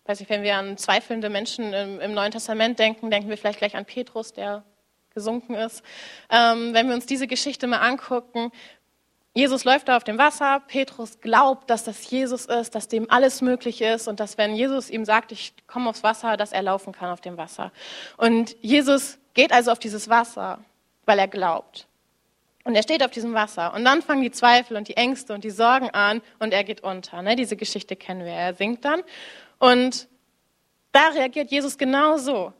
[0.06, 3.58] weiß ich, wenn wir an zweifelnde Menschen im, im, Neuen Testament denken, denken wir vielleicht
[3.58, 4.64] gleich an Petrus, der
[5.12, 5.82] gesunken ist.
[6.30, 8.52] Ähm, wenn wir uns diese Geschichte mal angucken,
[9.38, 13.40] Jesus läuft da auf dem Wasser, Petrus glaubt, dass das Jesus ist, dass dem alles
[13.40, 16.92] möglich ist und dass wenn Jesus ihm sagt, ich komme aufs Wasser, dass er laufen
[16.92, 17.70] kann auf dem Wasser.
[18.16, 20.58] Und Jesus geht also auf dieses Wasser,
[21.06, 21.86] weil er glaubt.
[22.64, 23.72] Und er steht auf diesem Wasser.
[23.74, 26.80] Und dann fangen die Zweifel und die Ängste und die Sorgen an und er geht
[26.80, 27.22] unter.
[27.22, 27.36] Ne?
[27.36, 28.32] Diese Geschichte kennen wir.
[28.32, 29.04] Er sinkt dann.
[29.60, 30.08] Und
[30.90, 32.54] da reagiert Jesus genauso.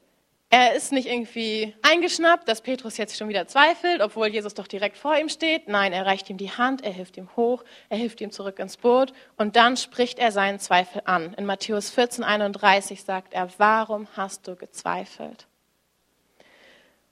[0.51, 4.97] Er ist nicht irgendwie eingeschnappt, dass Petrus jetzt schon wieder zweifelt, obwohl Jesus doch direkt
[4.97, 5.69] vor ihm steht.
[5.69, 8.79] Nein, er reicht ihm die Hand, er hilft ihm hoch, er hilft ihm zurück ins
[8.79, 11.35] Boot und dann spricht er seinen Zweifel an.
[11.35, 15.47] In Matthäus 14, 31 sagt er, warum hast du gezweifelt?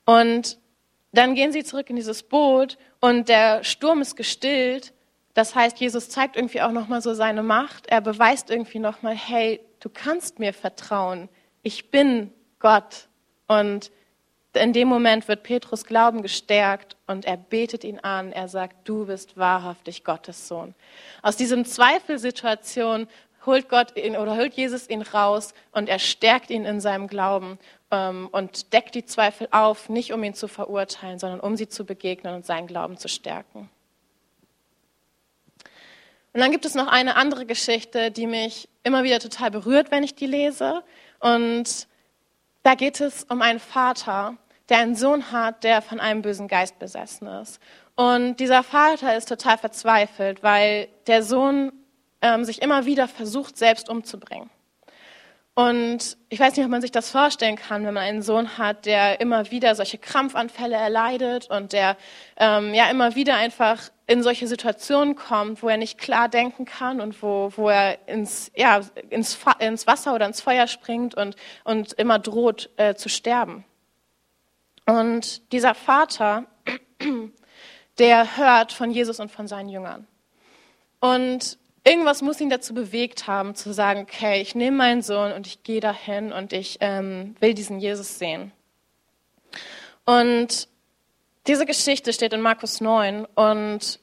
[0.07, 0.59] Und
[1.13, 4.95] dann gehen sie zurück in dieses Boot und der Sturm ist gestillt.
[5.35, 7.87] Das heißt, Jesus zeigt irgendwie auch nochmal so seine Macht.
[7.89, 11.29] Er beweist irgendwie nochmal, hey, du kannst mir vertrauen.
[11.63, 13.09] Ich bin Gott
[13.47, 13.91] und
[14.55, 18.33] in dem Moment wird Petrus Glauben gestärkt und er betet ihn an.
[18.33, 20.75] Er sagt, du bist wahrhaftig Gottes Sohn.
[21.23, 23.07] Aus diesem Zweifelsituation
[23.45, 27.59] holt Gott ihn oder holt Jesus ihn raus und er stärkt ihn in seinem Glauben
[27.91, 31.85] ähm, und deckt die Zweifel auf, nicht um ihn zu verurteilen, sondern um sie zu
[31.85, 33.71] begegnen und seinen Glauben zu stärken.
[36.33, 40.03] Und dann gibt es noch eine andere Geschichte, die mich immer wieder total berührt, wenn
[40.03, 40.83] ich die lese.
[41.19, 41.87] Und
[42.67, 44.35] da geht es um einen Vater,
[44.69, 47.61] der einen Sohn hat, der von einem bösen Geist besessen ist.
[47.95, 51.71] Und dieser Vater ist total verzweifelt, weil der Sohn
[52.21, 54.51] ähm, sich immer wieder versucht, selbst umzubringen.
[55.59, 58.85] Und ich weiß nicht, ob man sich das vorstellen kann, wenn man einen Sohn hat,
[58.85, 61.97] der immer wieder solche Krampfanfälle erleidet und der
[62.37, 67.01] ähm, ja immer wieder einfach in solche Situationen kommt, wo er nicht klar denken kann
[67.01, 71.95] und wo, wo er ins, ja, ins, ins Wasser oder ins Feuer springt und, und
[71.95, 73.65] immer droht äh, zu sterben.
[74.85, 76.45] Und dieser Vater,
[77.99, 80.07] der hört von Jesus und von seinen Jüngern.
[81.01, 85.47] Und irgendwas muss ihn dazu bewegt haben, zu sagen, okay, ich nehme meinen Sohn und
[85.47, 88.53] ich gehe dahin und ich ähm, will diesen Jesus sehen.
[90.05, 90.69] Und
[91.47, 94.01] diese Geschichte steht in Markus 9 und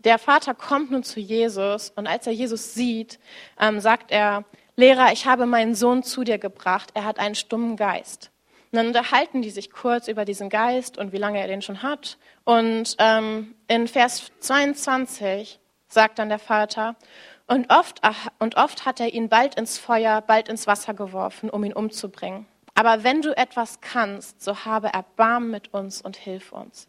[0.00, 3.20] der Vater kommt nun zu Jesus und als er Jesus sieht,
[3.60, 7.76] ähm, sagt er, Lehrer, ich habe meinen Sohn zu dir gebracht, er hat einen stummen
[7.76, 8.30] Geist.
[8.72, 11.82] Und dann unterhalten die sich kurz über diesen Geist und wie lange er den schon
[11.82, 12.18] hat.
[12.44, 15.60] Und ähm, in Vers 22
[15.92, 16.96] sagt dann der Vater,
[17.46, 18.00] und oft,
[18.38, 22.46] und oft hat er ihn bald ins Feuer, bald ins Wasser geworfen, um ihn umzubringen.
[22.74, 26.88] Aber wenn du etwas kannst, so habe Erbarmen mit uns und hilf uns.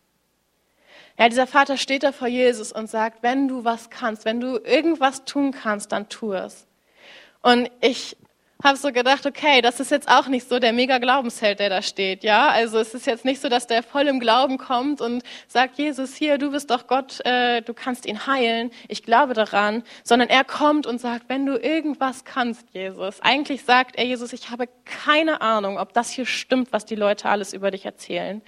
[1.19, 4.57] Ja, dieser Vater steht da vor Jesus und sagt, wenn du was kannst, wenn du
[4.57, 6.65] irgendwas tun kannst, dann tu es.
[7.41, 8.15] Und ich
[8.63, 11.82] habe so gedacht, okay, das ist jetzt auch nicht so der mega Glaubensheld, der da
[11.82, 12.47] steht, ja.
[12.47, 16.15] Also es ist jetzt nicht so, dass der voll im Glauben kommt und sagt, Jesus,
[16.15, 20.43] hier, du bist doch Gott, äh, du kannst ihn heilen, ich glaube daran, sondern er
[20.43, 23.19] kommt und sagt, wenn du irgendwas kannst, Jesus.
[23.21, 27.30] Eigentlich sagt er, Jesus, ich habe keine Ahnung, ob das hier stimmt, was die Leute
[27.30, 28.41] alles über dich erzählen.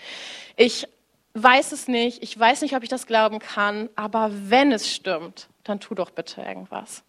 [0.56, 0.88] Ich
[1.34, 5.50] weiß es nicht, ich weiß nicht, ob ich das glauben kann, aber wenn es stimmt,
[5.64, 7.04] dann tu doch bitte irgendwas.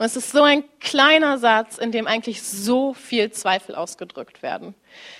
[0.00, 4.74] Und es ist so ein kleiner Satz, in dem eigentlich so viel Zweifel ausgedrückt werden.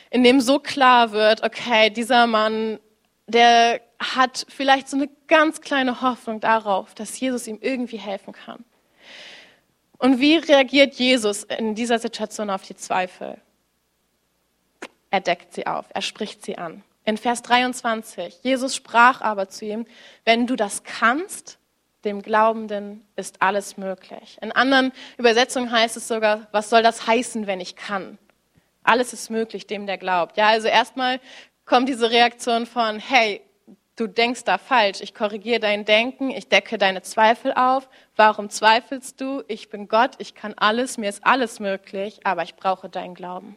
[0.09, 2.81] In dem so klar wird, okay, dieser Mann,
[3.27, 8.65] der hat vielleicht so eine ganz kleine Hoffnung darauf, dass Jesus ihm irgendwie helfen kann.
[9.99, 13.37] Und wie reagiert Jesus in dieser Situation auf die Zweifel?
[15.11, 16.83] Er deckt sie auf, er spricht sie an.
[17.05, 19.85] In Vers 23, Jesus sprach aber zu ihm,
[20.25, 21.59] wenn du das kannst,
[22.05, 24.39] dem Glaubenden ist alles möglich.
[24.41, 28.19] In anderen Übersetzungen heißt es sogar, was soll das heißen, wenn ich kann?
[28.83, 30.37] Alles ist möglich, dem der glaubt.
[30.37, 31.21] Ja, also erstmal
[31.67, 33.43] kommt diese Reaktion von, hey,
[33.97, 35.01] du denkst da falsch.
[35.03, 37.89] Ich korrigiere dein Denken, ich decke deine Zweifel auf.
[38.17, 39.43] Warum zweifelst du?
[39.47, 43.57] Ich bin Gott, ich kann alles, mir ist alles möglich, aber ich brauche deinen Glauben.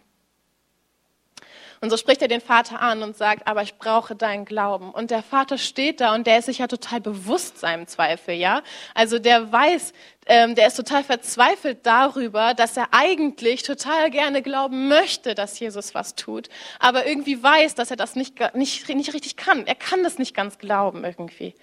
[1.83, 4.89] Und so spricht er den Vater an und sagt, aber ich brauche deinen Glauben.
[4.89, 8.63] Und der Vater steht da und der ist sich ja total bewusst seinem Zweifel, ja.
[8.93, 9.91] Also der weiß,
[10.27, 15.93] ähm, der ist total verzweifelt darüber, dass er eigentlich total gerne glauben möchte, dass Jesus
[15.93, 16.47] was tut,
[16.79, 19.67] aber irgendwie weiß, dass er das nicht, nicht, nicht richtig kann.
[19.67, 21.53] Er kann das nicht ganz glauben irgendwie.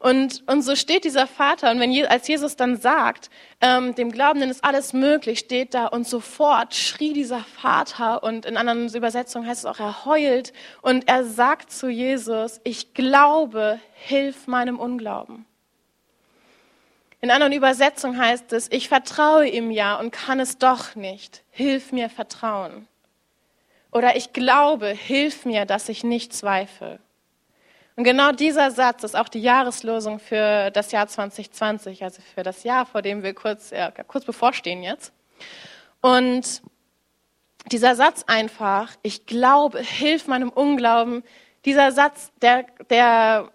[0.00, 3.28] Und, und so steht dieser Vater, und wenn, als Jesus dann sagt,
[3.60, 8.56] ähm, dem Glaubenden ist alles möglich, steht da, und sofort schrie dieser Vater, und in
[8.56, 14.46] anderen Übersetzungen heißt es auch, er heult, und er sagt zu Jesus, ich glaube, hilf
[14.46, 15.44] meinem Unglauben.
[17.20, 21.42] In anderen Übersetzungen heißt es, ich vertraue ihm ja und kann es doch nicht.
[21.50, 22.88] Hilf mir vertrauen.
[23.92, 27.00] Oder ich glaube, hilf mir, dass ich nicht zweifle.
[27.96, 32.62] Und genau dieser Satz ist auch die Jahreslosung für das Jahr 2020, also für das
[32.62, 35.12] Jahr, vor dem wir kurz, ja, kurz bevorstehen jetzt.
[36.00, 36.62] Und
[37.70, 41.22] dieser Satz einfach, ich glaube, hilf meinem Unglauben,
[41.64, 43.50] dieser Satz, der, der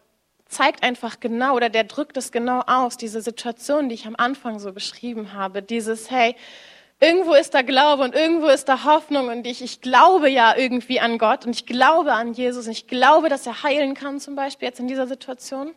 [0.48, 4.60] zeigt einfach genau oder der drückt es genau aus, diese Situation, die ich am Anfang
[4.60, 6.36] so beschrieben habe, dieses, hey,
[7.00, 11.00] irgendwo ist da Glaube und irgendwo ist da Hoffnung und ich, ich glaube ja irgendwie
[11.00, 14.36] an Gott und ich glaube an Jesus und ich glaube, dass er heilen kann, zum
[14.36, 15.74] Beispiel jetzt in dieser Situation.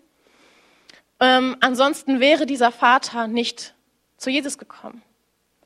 [1.21, 3.75] Ähm, ansonsten wäre dieser Vater nicht
[4.17, 5.03] zu Jesus gekommen.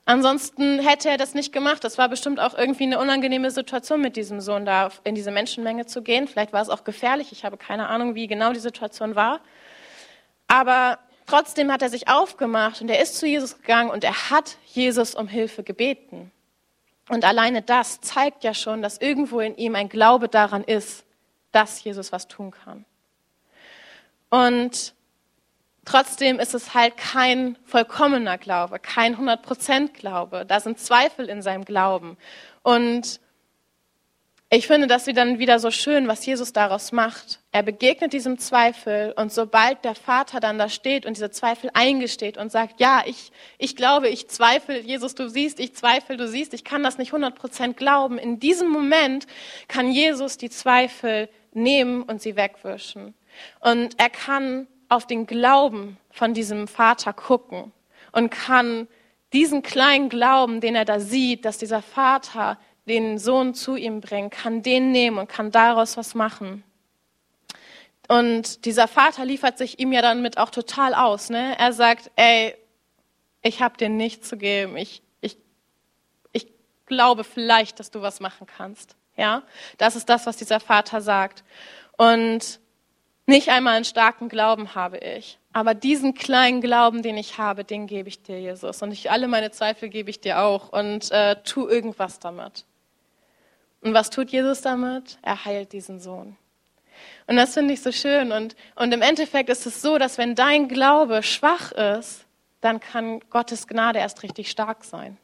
[0.05, 1.85] Ansonsten hätte er das nicht gemacht.
[1.85, 5.87] Das war bestimmt auch irgendwie eine unangenehme Situation mit diesem Sohn da in diese Menschenmenge
[5.87, 6.27] zu gehen.
[6.27, 7.31] Vielleicht war es auch gefährlich.
[7.31, 9.41] Ich habe keine Ahnung, wie genau die Situation war.
[10.49, 14.57] Aber trotzdem hat er sich aufgemacht und er ist zu Jesus gegangen und er hat
[14.67, 16.31] Jesus um Hilfe gebeten.
[17.09, 21.05] Und alleine das zeigt ja schon, dass irgendwo in ihm ein Glaube daran ist,
[21.51, 22.85] dass Jesus was tun kann.
[24.31, 24.95] Und
[25.85, 30.45] Trotzdem ist es halt kein vollkommener Glaube, kein 100% Glaube.
[30.47, 32.17] Da sind Zweifel in seinem Glauben.
[32.63, 33.21] Und
[34.55, 37.41] ich finde das dann wieder so schön, was Jesus daraus macht.
[37.53, 42.37] Er begegnet diesem Zweifel und sobald der Vater dann da steht und diese Zweifel eingesteht
[42.37, 46.53] und sagt, ja, ich, ich glaube, ich zweifle, Jesus, du siehst, ich zweifle, du siehst,
[46.53, 48.19] ich kann das nicht 100% glauben.
[48.19, 49.27] In diesem Moment
[49.69, 53.15] kann Jesus die Zweifel nehmen und sie wegwischen.
[53.61, 57.73] Und er kann auf den Glauben von diesem Vater gucken
[58.13, 58.87] und kann
[59.33, 64.33] diesen kleinen Glauben, den er da sieht, dass dieser Vater den Sohn zu ihm bringt,
[64.33, 66.65] kann den nehmen und kann daraus was machen.
[68.09, 71.31] Und dieser Vater liefert sich ihm ja dann mit auch total aus.
[71.31, 71.57] Ne?
[71.59, 72.55] Er sagt, ey,
[73.43, 74.77] ich habe dir nichts zu geben.
[74.77, 75.39] Ich, ich,
[76.33, 76.47] ich
[76.87, 78.97] glaube vielleicht, dass du was machen kannst.
[79.17, 79.43] Ja,
[79.79, 81.45] das ist das, was dieser Vater sagt.
[81.97, 82.61] Und
[83.27, 87.87] nicht einmal einen starken Glauben habe ich, aber diesen kleinen Glauben, den ich habe, den
[87.87, 88.83] gebe ich dir, Jesus.
[88.83, 92.65] Und ich, alle meine Zweifel gebe ich dir auch und äh, tu irgendwas damit.
[93.83, 95.19] Und was tut Jesus damit?
[95.23, 96.37] Er heilt diesen Sohn.
[97.27, 98.33] Und das finde ich so schön.
[98.33, 102.25] Und, und im Endeffekt ist es so, dass wenn dein Glaube schwach ist,
[102.61, 105.19] dann kann Gottes Gnade erst richtig stark sein.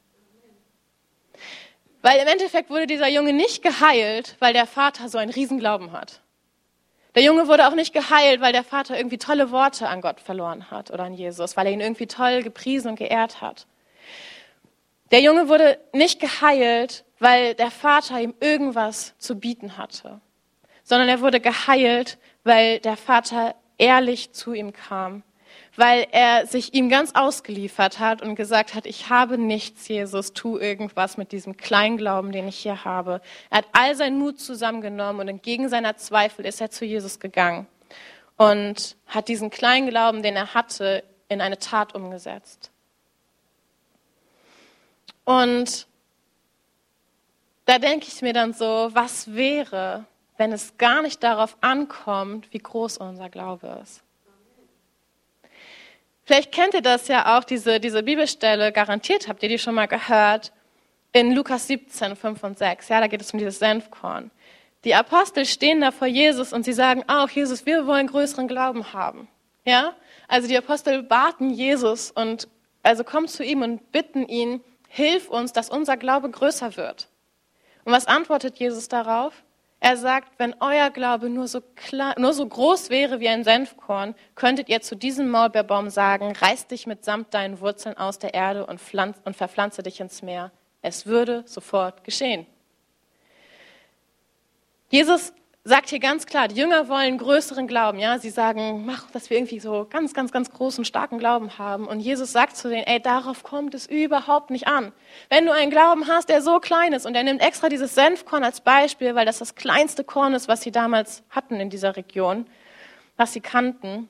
[2.02, 6.20] Weil im Endeffekt wurde dieser Junge nicht geheilt, weil der Vater so einen Riesenglauben hat.
[7.14, 10.70] Der Junge wurde auch nicht geheilt, weil der Vater irgendwie tolle Worte an Gott verloren
[10.70, 13.66] hat oder an Jesus, weil er ihn irgendwie toll gepriesen und geehrt hat.
[15.10, 20.20] Der Junge wurde nicht geheilt, weil der Vater ihm irgendwas zu bieten hatte,
[20.84, 25.22] sondern er wurde geheilt, weil der Vater ehrlich zu ihm kam
[25.78, 30.58] weil er sich ihm ganz ausgeliefert hat und gesagt hat, ich habe nichts, Jesus, tu
[30.58, 33.20] irgendwas mit diesem Kleinglauben, den ich hier habe.
[33.48, 37.68] Er hat all seinen Mut zusammengenommen und entgegen seiner Zweifel ist er zu Jesus gegangen
[38.36, 42.72] und hat diesen Kleinglauben, den er hatte, in eine Tat umgesetzt.
[45.24, 45.86] Und
[47.68, 50.06] da denke ich mir dann so, was wäre,
[50.38, 54.02] wenn es gar nicht darauf ankommt, wie groß unser Glaube ist?
[56.24, 59.86] Vielleicht kennt ihr das ja auch, diese, diese Bibelstelle, garantiert habt ihr die schon mal
[59.86, 60.50] gehört,
[61.12, 62.88] in Lukas 17, 5 und 6.
[62.88, 64.30] Ja, da geht es um dieses Senfkorn.
[64.84, 68.94] Die Apostel stehen da vor Jesus und sie sagen auch, Jesus, wir wollen größeren Glauben
[68.94, 69.28] haben.
[69.66, 69.94] Ja,
[70.26, 72.48] also die Apostel baten Jesus und
[72.82, 77.08] also kommen zu ihm und bitten ihn, hilf uns, dass unser Glaube größer wird.
[77.88, 79.32] Und was antwortet Jesus darauf?
[79.80, 84.14] Er sagt, wenn euer Glaube nur so, klar, nur so groß wäre wie ein Senfkorn,
[84.34, 88.78] könntet ihr zu diesem Maulbeerbaum sagen, reiß dich mitsamt deinen Wurzeln aus der Erde und,
[88.78, 90.52] pflanz, und verpflanze dich ins Meer.
[90.82, 92.44] Es würde sofort geschehen.
[94.90, 95.32] Jesus
[95.68, 97.98] sagt hier ganz klar, die Jünger wollen größeren Glauben.
[97.98, 101.86] Ja, sie sagen, mach, dass wir irgendwie so ganz, ganz, ganz großen, starken Glauben haben.
[101.86, 104.92] Und Jesus sagt zu denen, ey, darauf kommt es überhaupt nicht an.
[105.28, 108.44] Wenn du einen Glauben hast, der so klein ist und er nimmt extra dieses Senfkorn
[108.44, 112.46] als Beispiel, weil das das kleinste Korn ist, was sie damals hatten in dieser Region,
[113.18, 114.08] was sie kannten.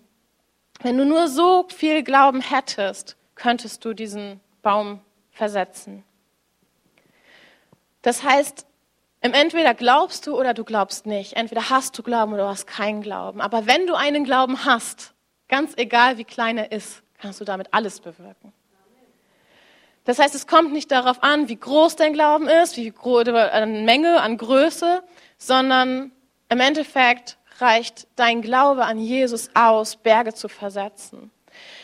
[0.81, 5.01] Wenn du nur so viel Glauben hättest, könntest du diesen Baum
[5.33, 6.05] versetzen.
[8.03, 8.68] Das heißt,
[9.33, 11.35] Entweder glaubst du oder du glaubst nicht.
[11.35, 13.41] Entweder hast du Glauben oder du hast keinen Glauben.
[13.41, 15.15] Aber wenn du einen Glauben hast,
[15.49, 18.53] Ganz egal, wie klein er ist, kannst du damit alles bewirken.
[20.05, 23.83] Das heißt, es kommt nicht darauf an, wie groß dein Glauben ist, wie groß eine
[23.83, 25.03] Menge an Größe,
[25.37, 26.13] sondern
[26.49, 31.31] im Endeffekt reicht dein Glaube an Jesus aus, Berge zu versetzen.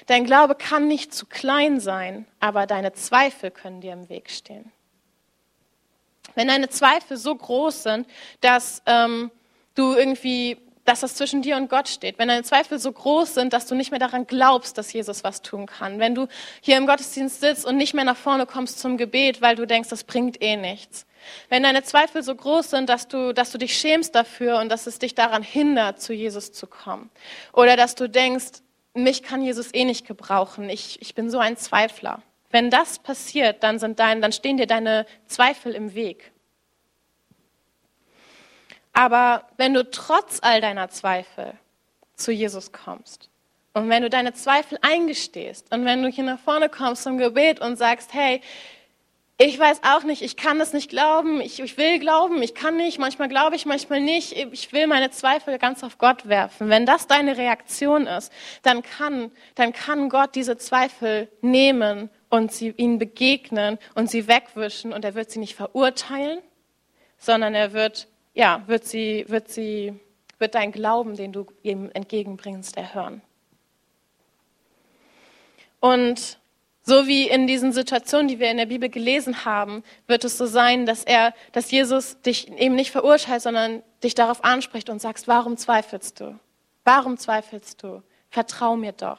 [0.06, 4.72] Dein Glaube kann nicht zu klein sein, aber deine Zweifel können dir im Weg stehen.
[6.34, 8.06] Wenn deine Zweifel so groß sind,
[8.40, 9.30] dass ähm,
[9.74, 12.18] du irgendwie dass das zwischen dir und Gott steht.
[12.18, 15.42] Wenn deine Zweifel so groß sind, dass du nicht mehr daran glaubst, dass Jesus was
[15.42, 15.98] tun kann.
[15.98, 16.28] Wenn du
[16.60, 19.88] hier im Gottesdienst sitzt und nicht mehr nach vorne kommst zum Gebet, weil du denkst,
[19.88, 21.06] das bringt eh nichts.
[21.48, 24.86] Wenn deine Zweifel so groß sind, dass du, dass du dich schämst dafür und dass
[24.86, 27.10] es dich daran hindert, zu Jesus zu kommen.
[27.54, 28.60] Oder dass du denkst,
[28.92, 30.68] mich kann Jesus eh nicht gebrauchen.
[30.68, 32.22] Ich, ich bin so ein Zweifler.
[32.54, 36.30] Wenn das passiert, dann, sind dein, dann stehen dir deine Zweifel im Weg.
[38.92, 41.54] Aber wenn du trotz all deiner Zweifel
[42.14, 43.28] zu Jesus kommst
[43.72, 47.58] und wenn du deine Zweifel eingestehst und wenn du hier nach vorne kommst zum Gebet
[47.60, 48.40] und sagst, hey,
[49.36, 52.76] ich weiß auch nicht, ich kann das nicht glauben, ich, ich will glauben, ich kann
[52.76, 56.68] nicht, manchmal glaube ich, manchmal nicht, ich will meine Zweifel ganz auf Gott werfen.
[56.68, 62.74] Wenn das deine Reaktion ist, dann kann, dann kann Gott diese Zweifel nehmen und sie
[62.76, 66.40] ihnen begegnen und sie wegwischen und er wird sie nicht verurteilen,
[67.18, 69.98] sondern er wird ja, wird sie, wird sie,
[70.38, 73.22] wird dein Glauben, den du ihm entgegenbringst, erhören.
[75.80, 76.38] Und
[76.86, 80.44] so wie in diesen Situationen, die wir in der Bibel gelesen haben, wird es so
[80.44, 85.26] sein, dass er, dass Jesus dich eben nicht verurteilt, sondern dich darauf anspricht und sagst,
[85.26, 86.38] warum zweifelst du?
[86.84, 88.02] Warum zweifelst du?
[88.28, 89.18] Vertrau mir doch.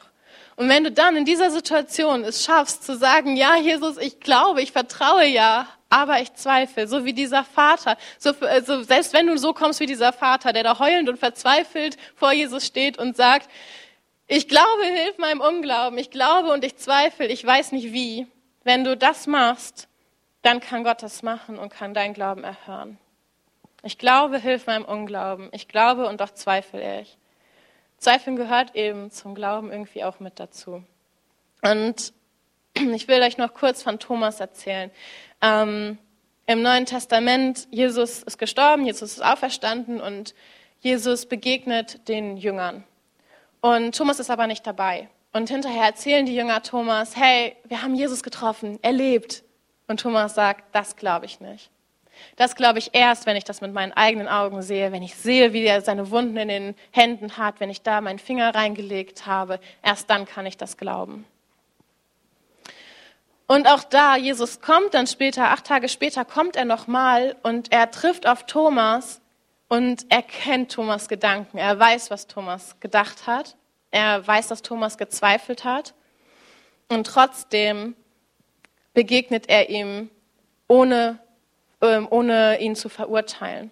[0.57, 4.61] Und wenn du dann in dieser Situation es schaffst zu sagen, ja, Jesus, ich glaube,
[4.61, 9.37] ich vertraue ja, aber ich zweifle, so wie dieser Vater, so, also selbst wenn du
[9.37, 13.49] so kommst wie dieser Vater, der da heulend und verzweifelt vor Jesus steht und sagt,
[14.27, 18.27] ich glaube, hilf meinem Unglauben, ich glaube und ich zweifle, ich weiß nicht wie.
[18.63, 19.87] Wenn du das machst,
[20.41, 22.97] dann kann Gott das machen und kann dein Glauben erhören.
[23.83, 25.49] Ich glaube, hilf meinem Unglauben.
[25.51, 27.17] Ich glaube und doch zweifle ich.
[27.99, 30.83] Zweifeln gehört eben zum Glauben irgendwie auch mit dazu.
[31.61, 32.13] Und
[32.73, 34.89] ich will euch noch kurz von Thomas erzählen.
[35.41, 35.99] Ähm,
[36.47, 40.33] Im Neuen Testament, Jesus ist gestorben, Jesus ist auferstanden und
[40.79, 42.83] Jesus begegnet den Jüngern.
[43.65, 45.09] Und Thomas ist aber nicht dabei.
[45.33, 49.43] Und hinterher erzählen die Jünger Thomas, hey, wir haben Jesus getroffen, er lebt.
[49.87, 51.71] Und Thomas sagt, das glaube ich nicht.
[52.35, 55.51] Das glaube ich erst, wenn ich das mit meinen eigenen Augen sehe, wenn ich sehe,
[55.51, 59.59] wie er seine Wunden in den Händen hat, wenn ich da meinen Finger reingelegt habe.
[59.81, 61.25] Erst dann kann ich das glauben.
[63.47, 67.89] Und auch da, Jesus kommt dann später, acht Tage später kommt er nochmal und er
[67.89, 69.21] trifft auf Thomas
[69.75, 71.57] und er kennt Thomas Gedanken.
[71.57, 73.55] Er weiß, was Thomas gedacht hat.
[73.91, 75.93] Er weiß, dass Thomas gezweifelt hat.
[76.87, 77.95] Und trotzdem
[78.93, 80.09] begegnet er ihm
[80.67, 81.19] ohne
[81.81, 83.71] ähm, ohne ihn zu verurteilen.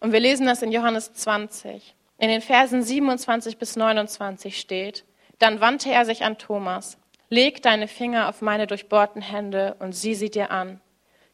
[0.00, 1.94] Und wir lesen das in Johannes 20.
[2.18, 5.04] In den Versen 27 bis 29 steht,
[5.38, 10.14] dann wandte er sich an Thomas, leg deine Finger auf meine durchbohrten Hände und sieh
[10.14, 10.80] sie dir an.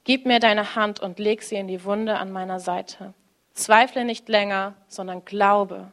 [0.04, 3.12] Gib mir deine Hand und leg sie in die Wunde an meiner Seite.
[3.58, 5.92] Zweifle nicht länger, sondern glaube.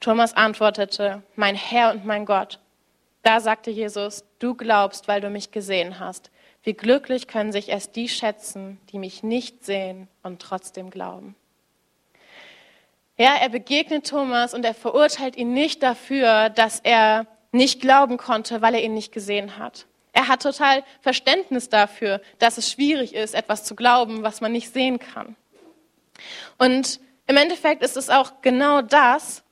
[0.00, 2.58] Thomas antwortete, mein Herr und mein Gott.
[3.22, 6.30] Da sagte Jesus, du glaubst, weil du mich gesehen hast.
[6.62, 11.34] Wie glücklich können sich erst die schätzen, die mich nicht sehen und trotzdem glauben.
[13.16, 18.62] Ja, er begegnet Thomas und er verurteilt ihn nicht dafür, dass er nicht glauben konnte,
[18.62, 19.86] weil er ihn nicht gesehen hat.
[20.12, 24.72] Er hat total Verständnis dafür, dass es schwierig ist, etwas zu glauben, was man nicht
[24.72, 25.36] sehen kann.
[26.58, 29.42] Und im Endeffekt ist es auch genau das,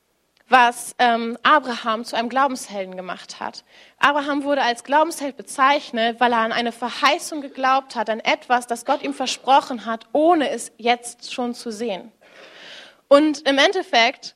[0.51, 3.65] was ähm, Abraham zu einem Glaubenshelden gemacht hat.
[3.99, 8.85] Abraham wurde als Glaubensheld bezeichnet, weil er an eine Verheißung geglaubt hat, an etwas, das
[8.85, 12.11] Gott ihm versprochen hat, ohne es jetzt schon zu sehen.
[13.07, 14.35] Und im Endeffekt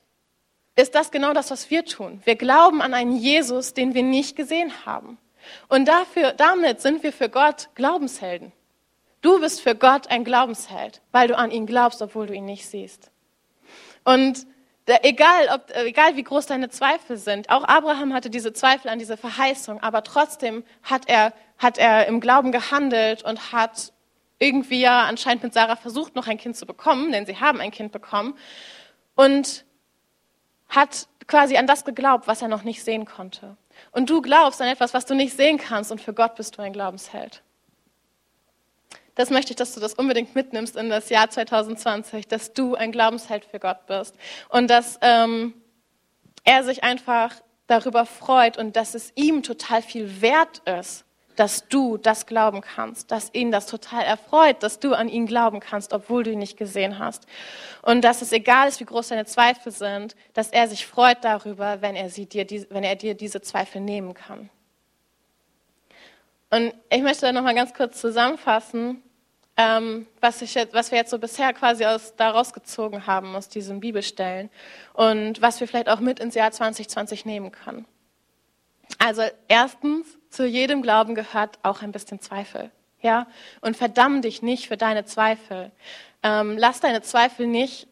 [0.76, 2.20] ist das genau das, was wir tun.
[2.24, 5.18] Wir glauben an einen Jesus, den wir nicht gesehen haben.
[5.68, 8.52] Und dafür, damit sind wir für Gott Glaubenshelden.
[9.24, 12.66] Du bist für Gott ein Glaubensheld, weil du an ihn glaubst, obwohl du ihn nicht
[12.66, 13.10] siehst.
[14.04, 14.46] Und
[14.86, 17.48] Egal, ob, egal wie groß deine Zweifel sind.
[17.48, 22.20] Auch Abraham hatte diese Zweifel an diese Verheißung, aber trotzdem hat er, hat er im
[22.20, 23.94] Glauben gehandelt und hat
[24.38, 27.70] irgendwie ja anscheinend mit Sarah versucht, noch ein Kind zu bekommen, denn sie haben ein
[27.70, 28.36] Kind bekommen.
[29.14, 29.64] Und
[30.68, 33.56] hat quasi an das geglaubt, was er noch nicht sehen konnte.
[33.90, 36.62] Und du glaubst an etwas, was du nicht sehen kannst und für Gott bist du
[36.62, 37.42] ein Glaubensheld
[39.14, 42.92] das möchte ich, dass du das unbedingt mitnimmst in das Jahr 2020, dass du ein
[42.92, 44.14] Glaubensheld für Gott bist
[44.48, 45.54] und dass ähm,
[46.44, 47.34] er sich einfach
[47.66, 51.04] darüber freut und dass es ihm total viel wert ist,
[51.36, 55.60] dass du das glauben kannst, dass ihn das total erfreut, dass du an ihn glauben
[55.60, 57.26] kannst, obwohl du ihn nicht gesehen hast.
[57.82, 61.82] Und dass es egal ist, wie groß deine Zweifel sind, dass er sich freut darüber,
[61.82, 64.50] wenn er, sie dir, wenn er dir diese Zweifel nehmen kann.
[66.54, 69.02] Und ich möchte da nochmal ganz kurz zusammenfassen,
[69.56, 73.48] ähm, was, ich jetzt, was wir jetzt so bisher quasi aus, daraus gezogen haben aus
[73.48, 74.50] diesen Bibelstellen
[74.92, 77.86] und was wir vielleicht auch mit ins Jahr 2020 nehmen können.
[78.98, 82.70] Also erstens, zu jedem Glauben gehört auch ein bisschen Zweifel.
[83.00, 83.26] Ja?
[83.60, 85.72] Und verdamm dich nicht für deine Zweifel.
[86.22, 87.88] Ähm, lass deine Zweifel nicht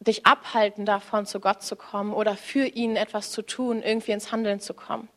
[0.00, 4.32] dich abhalten davon, zu Gott zu kommen oder für ihn etwas zu tun, irgendwie ins
[4.32, 5.08] Handeln zu kommen.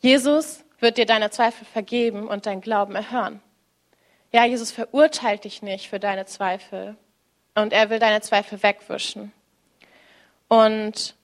[0.00, 3.40] Jesus wird dir deine Zweifel vergeben und dein Glauben erhören.
[4.32, 6.96] Ja, Jesus verurteilt dich nicht für deine Zweifel
[7.54, 9.32] und er will deine Zweifel wegwischen.
[10.48, 11.14] Und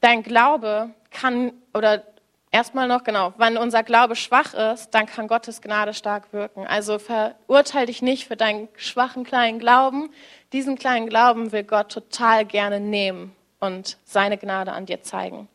[0.00, 2.02] dein Glaube kann, oder
[2.50, 6.66] erstmal noch, genau, wenn unser Glaube schwach ist, dann kann Gottes Gnade stark wirken.
[6.66, 10.10] Also verurteile dich nicht für deinen schwachen kleinen Glauben.
[10.52, 15.48] Diesen kleinen Glauben will Gott total gerne nehmen und seine Gnade an dir zeigen.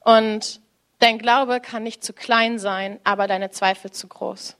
[0.00, 0.61] Und
[1.02, 4.56] dein Glaube kann nicht zu klein sein, aber deine Zweifel zu groß.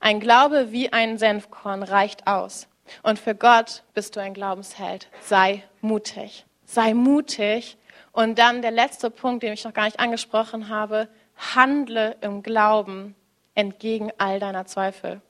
[0.00, 2.68] Ein Glaube wie ein Senfkorn reicht aus.
[3.02, 5.08] Und für Gott bist du ein Glaubensheld.
[5.20, 6.46] Sei mutig.
[6.64, 7.76] Sei mutig.
[8.12, 11.08] Und dann der letzte Punkt, den ich noch gar nicht angesprochen habe.
[11.54, 13.14] Handle im Glauben
[13.54, 15.20] entgegen all deiner Zweifel.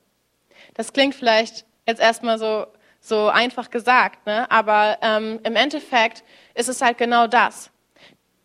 [0.75, 2.67] Das klingt vielleicht jetzt erstmal so,
[3.01, 4.51] so einfach gesagt, ne?
[4.51, 7.71] aber ähm, im Endeffekt ist es halt genau das.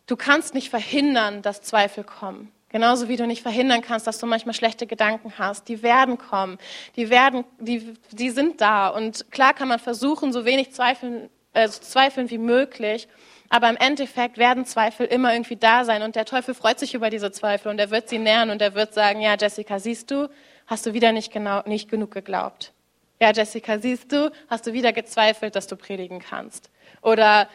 [0.06, 2.52] Du kannst nicht verhindern, dass Zweifel kommen.
[2.68, 5.68] Genauso wie du nicht verhindern kannst, dass du manchmal schlechte Gedanken hast.
[5.68, 6.58] Die werden kommen.
[6.96, 8.88] Die werden, die, die sind da.
[8.88, 13.06] Und klar kann man versuchen, so wenig zweifeln, äh, zu zweifeln wie möglich.
[13.48, 16.02] Aber im Endeffekt werden Zweifel immer irgendwie da sein.
[16.02, 18.74] Und der Teufel freut sich über diese Zweifel und er wird sie nähern und er
[18.74, 20.28] wird sagen, ja, Jessica, siehst du,
[20.66, 22.72] hast du wieder nicht, genau, nicht genug geglaubt.
[23.20, 26.70] Ja, Jessica, siehst du, hast du wieder gezweifelt, dass du predigen kannst.
[27.00, 27.48] Oder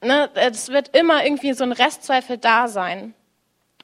[0.00, 3.14] ne, es wird immer irgendwie so ein Restzweifel da sein.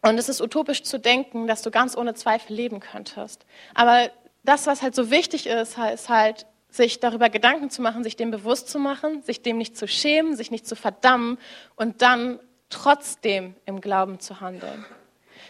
[0.03, 3.47] Und es ist utopisch zu denken, dass du ganz ohne Zweifel leben könntest.
[3.73, 4.11] Aber
[4.43, 8.33] das, was halt so wichtig ist, ist halt, sich darüber Gedanken zu machen, sich dem
[8.33, 11.39] bewusst zu machen, sich dem nicht zu schämen, sich nicht zu verdammen
[11.77, 14.85] und dann trotzdem im Glauben zu handeln.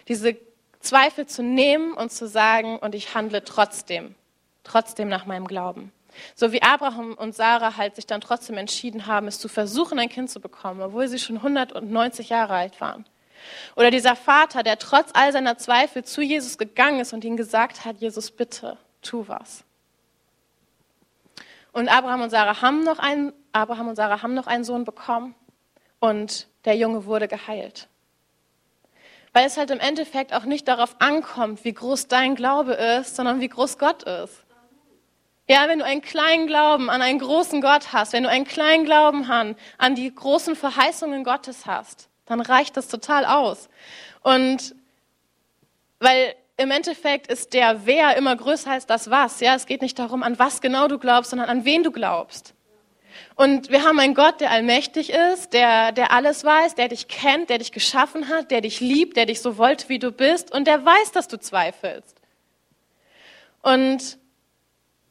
[0.06, 0.36] Diese
[0.80, 4.14] Zweifel zu nehmen und zu sagen, und ich handle trotzdem,
[4.64, 5.92] trotzdem nach meinem Glauben.
[6.34, 10.08] So wie Abraham und Sarah halt sich dann trotzdem entschieden haben, es zu versuchen, ein
[10.08, 13.04] Kind zu bekommen, obwohl sie schon 190 Jahre alt waren.
[13.76, 17.84] Oder dieser Vater, der trotz all seiner Zweifel zu Jesus gegangen ist und ihm gesagt
[17.84, 19.64] hat, Jesus, bitte, tu was.
[21.72, 25.34] Und Abraham und Sarah haben noch einen, Abraham und Sarah haben noch einen Sohn bekommen
[25.98, 27.88] und der Junge wurde geheilt.
[29.32, 33.40] Weil es halt im Endeffekt auch nicht darauf ankommt, wie groß dein Glaube ist, sondern
[33.40, 34.43] wie groß Gott ist.
[35.46, 38.84] Ja, wenn du einen kleinen Glauben an einen großen Gott hast, wenn du einen kleinen
[38.84, 43.68] Glauben an, an die großen Verheißungen Gottes hast, dann reicht das total aus.
[44.22, 44.74] Und
[45.98, 49.40] weil im Endeffekt ist der Wer immer größer als das Was.
[49.40, 52.54] Ja, es geht nicht darum, an was genau du glaubst, sondern an wen du glaubst.
[53.36, 57.50] Und wir haben einen Gott, der allmächtig ist, der, der alles weiß, der dich kennt,
[57.50, 60.66] der dich geschaffen hat, der dich liebt, der dich so wollte, wie du bist und
[60.66, 62.16] der weiß, dass du zweifelst.
[63.62, 64.18] Und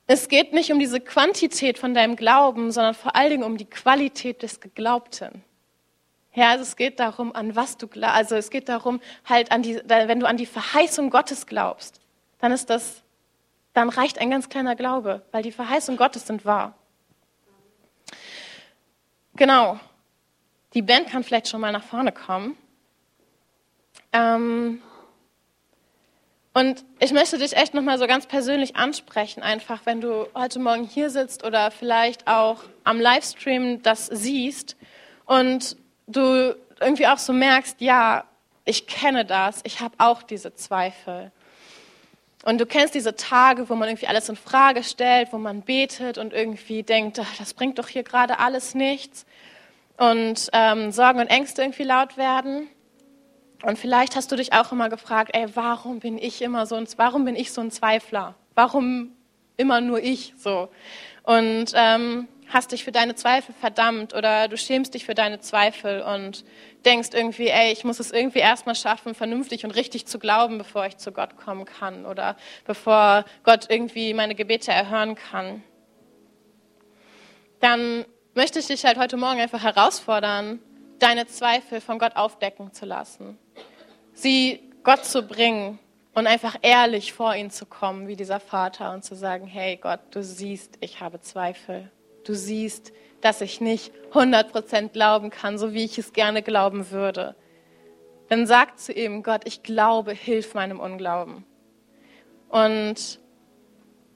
[0.08, 3.66] es geht nicht um diese Quantität von deinem Glauben, sondern vor allen Dingen um die
[3.66, 5.44] Qualität des Geglaubten.
[6.34, 8.16] Ja, also es geht darum, an was du glaubst.
[8.16, 12.02] Also es geht darum, halt an die, wenn du an die Verheißung Gottes glaubst,
[12.40, 13.04] dann ist das,
[13.74, 16.74] dann reicht ein ganz kleiner Glaube, weil die Verheißung Gottes sind wahr.
[19.36, 19.80] Genau.
[20.74, 22.58] Die Band kann vielleicht schon mal nach vorne kommen.
[24.12, 24.82] Ähm,
[26.54, 30.84] und ich möchte dich echt nochmal so ganz persönlich ansprechen, einfach wenn du heute Morgen
[30.84, 34.76] hier sitzt oder vielleicht auch am Livestream das siehst
[35.26, 35.76] und
[36.06, 38.26] du irgendwie auch so merkst, ja,
[38.66, 41.32] ich kenne das, ich habe auch diese Zweifel.
[42.46, 46.18] Und du kennst diese Tage, wo man irgendwie alles in Frage stellt, wo man betet
[46.18, 49.26] und irgendwie denkt, das bringt doch hier gerade alles nichts.
[49.98, 52.68] Und ähm, Sorgen und Ängste irgendwie laut werden.
[53.64, 56.86] Und vielleicht hast du dich auch immer gefragt, ey, warum bin ich immer so ein,
[56.98, 58.36] warum bin ich so ein Zweifler?
[58.56, 59.14] Warum
[59.56, 60.68] immer nur ich so?
[61.24, 66.02] Und ähm, hast dich für deine Zweifel verdammt oder du schämst dich für deine Zweifel
[66.02, 66.44] und
[66.84, 70.86] denkst irgendwie, ey, ich muss es irgendwie erstmal schaffen, vernünftig und richtig zu glauben, bevor
[70.86, 72.36] ich zu Gott kommen kann oder
[72.66, 75.64] bevor Gott irgendwie meine Gebete erhören kann.
[77.62, 78.04] Dann
[78.34, 80.60] möchte ich dich halt heute Morgen einfach herausfordern,
[81.04, 83.38] deine Zweifel von Gott aufdecken zu lassen,
[84.14, 85.78] sie Gott zu bringen
[86.14, 90.00] und einfach ehrlich vor ihn zu kommen, wie dieser Vater, und zu sagen, hey Gott,
[90.12, 91.92] du siehst, ich habe Zweifel.
[92.24, 97.36] Du siehst, dass ich nicht 100% glauben kann, so wie ich es gerne glauben würde.
[98.30, 101.44] Dann sag zu ihm, Gott, ich glaube, hilf meinem Unglauben.
[102.48, 103.20] Und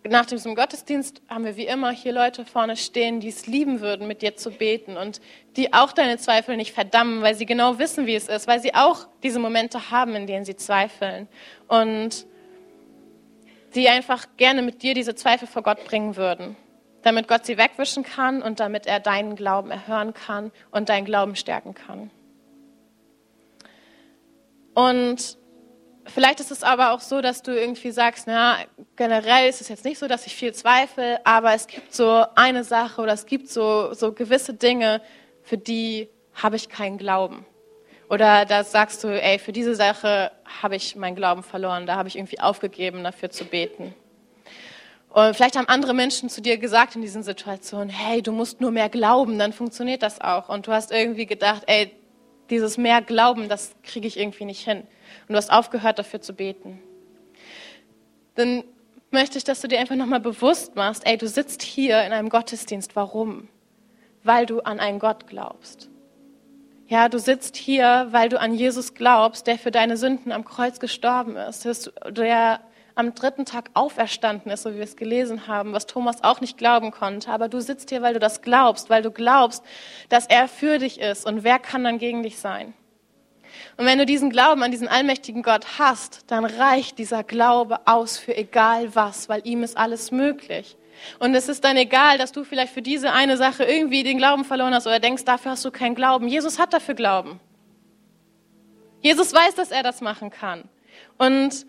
[0.10, 4.08] nach diesem Gottesdienst haben wir wie immer hier Leute vorne stehen, die es lieben würden,
[4.08, 5.22] mit dir zu beten und
[5.55, 8.76] die auch deine Zweifel nicht verdammen, weil sie genau wissen, wie es ist, weil sie
[8.76, 11.28] auch diese Momente haben, in denen sie zweifeln
[11.68, 12.26] und
[13.76, 16.55] die einfach gerne mit dir diese Zweifel vor Gott bringen würden,
[17.03, 21.36] damit Gott sie wegwischen kann und damit er deinen Glauben erhören kann und deinen Glauben
[21.36, 22.12] stärken kann.
[24.74, 25.38] Und
[26.08, 28.58] Vielleicht ist es aber auch so, dass du irgendwie sagst, na,
[28.95, 32.64] generell ist es jetzt nicht so, dass ich viel zweifle, aber es gibt so eine
[32.64, 35.01] Sache oder es gibt so, so gewisse Dinge,
[35.43, 37.45] für die habe ich keinen Glauben.
[38.10, 40.32] Oder da sagst du, ey, für diese Sache
[40.62, 43.93] habe ich meinen Glauben verloren, da habe ich irgendwie aufgegeben, dafür zu beten.
[45.10, 48.72] Und vielleicht haben andere Menschen zu dir gesagt in diesen Situationen, hey, du musst nur
[48.72, 50.47] mehr glauben, dann funktioniert das auch.
[50.47, 51.91] Und du hast irgendwie gedacht, ey,
[52.50, 56.34] dieses mehr Glauben, das kriege ich irgendwie nicht hin und du hast aufgehört, dafür zu
[56.34, 56.80] beten,
[58.36, 58.64] dann
[59.12, 62.30] möchte ich, dass du dir einfach nochmal bewusst machst, ey, du sitzt hier in einem
[62.30, 62.95] Gottesdienst.
[62.95, 63.48] Warum?
[64.24, 65.89] Weil du an einen Gott glaubst.
[66.88, 70.80] Ja, du sitzt hier, weil du an Jesus glaubst, der für deine Sünden am Kreuz
[70.80, 71.68] gestorben ist,
[72.10, 72.62] der
[72.98, 76.58] am dritten Tag auferstanden ist, so wie wir es gelesen haben, was Thomas auch nicht
[76.58, 77.32] glauben konnte.
[77.32, 79.64] Aber du sitzt hier, weil du das glaubst, weil du glaubst,
[80.10, 81.26] dass er für dich ist.
[81.26, 82.74] Und wer kann dann gegen dich sein?
[83.78, 88.18] Und wenn du diesen Glauben an diesen allmächtigen Gott hast, dann reicht dieser Glaube aus
[88.18, 90.78] für egal was, weil ihm ist alles möglich.
[91.20, 94.43] Und es ist dann egal, dass du vielleicht für diese eine Sache irgendwie den Glauben
[94.43, 96.28] verloren hast oder denkst, dafür hast du keinen Glauben.
[96.28, 97.39] Jesus hat dafür Glauben.
[99.02, 100.64] Jesus weiß, dass er das machen kann.
[101.18, 101.66] Und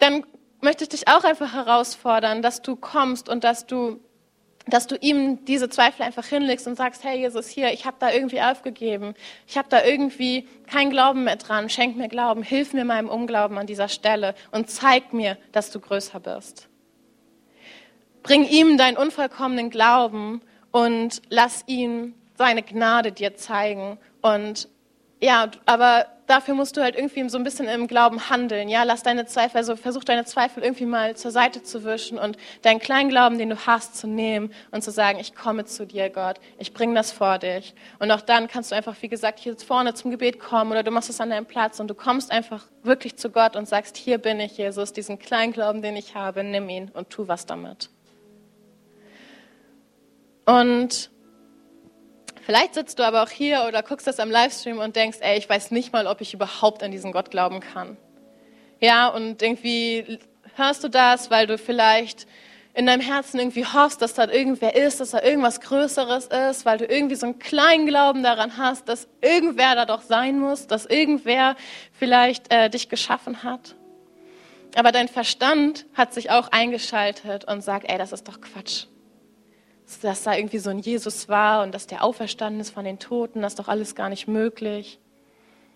[0.00, 0.24] dann
[0.60, 4.00] möchte ich dich auch einfach herausfordern, dass du kommst und dass du
[4.70, 8.12] dass du ihm diese Zweifel einfach hinlegst und sagst, hey Jesus, hier, ich habe da
[8.12, 9.14] irgendwie aufgegeben,
[9.46, 13.58] ich habe da irgendwie keinen Glauben mehr dran, schenk mir Glauben, hilf mir meinem Unglauben
[13.58, 16.68] an dieser Stelle und zeig mir, dass du größer bist.
[18.22, 23.98] Bring ihm deinen unvollkommenen Glauben und lass ihn seine Gnade dir zeigen.
[24.20, 24.68] Und
[25.20, 28.68] ja, aber dafür musst du halt irgendwie so ein bisschen im Glauben handeln.
[28.68, 32.36] Ja, lass deine Zweifel, also versuch deine Zweifel irgendwie mal zur Seite zu wischen und
[32.62, 36.10] deinen kleinen Glauben, den du hast, zu nehmen und zu sagen, ich komme zu dir,
[36.10, 37.74] Gott, ich bringe das vor dich.
[37.98, 40.90] Und auch dann kannst du einfach, wie gesagt, hier vorne zum Gebet kommen oder du
[40.90, 44.18] machst es an deinem Platz und du kommst einfach wirklich zu Gott und sagst, hier
[44.18, 47.90] bin ich, Jesus, diesen kleinen Glauben, den ich habe, nimm ihn und tu was damit.
[50.44, 51.10] Und
[52.48, 55.50] Vielleicht sitzt du aber auch hier oder guckst das am Livestream und denkst, ey, ich
[55.50, 57.98] weiß nicht mal, ob ich überhaupt an diesen Gott glauben kann.
[58.80, 60.18] Ja, und irgendwie
[60.56, 62.26] hörst du das, weil du vielleicht
[62.72, 66.78] in deinem Herzen irgendwie hoffst, dass da irgendwer ist, dass da irgendwas Größeres ist, weil
[66.78, 70.86] du irgendwie so einen kleinen Glauben daran hast, dass irgendwer da doch sein muss, dass
[70.86, 71.54] irgendwer
[71.92, 73.74] vielleicht äh, dich geschaffen hat.
[74.74, 78.86] Aber dein Verstand hat sich auch eingeschaltet und sagt, ey, das ist doch Quatsch
[79.96, 83.42] dass da irgendwie so ein Jesus war und dass der auferstanden ist von den Toten,
[83.42, 84.98] das ist doch alles gar nicht möglich.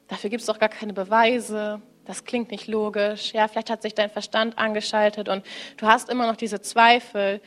[0.09, 1.81] Dafür gibt es doch gar keine Beweise.
[2.05, 3.33] Das klingt nicht logisch.
[3.33, 5.45] Ja, vielleicht hat sich dein Verstand angeschaltet und
[5.77, 7.41] du hast immer noch diese Zweifel.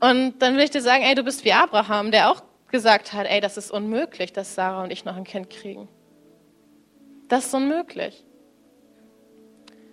[0.00, 3.26] Und dann will ich dir sagen, ey, du bist wie Abraham, der auch gesagt hat,
[3.26, 5.88] ey, das ist unmöglich, dass Sarah und ich noch ein Kind kriegen.
[7.28, 8.24] Das ist unmöglich.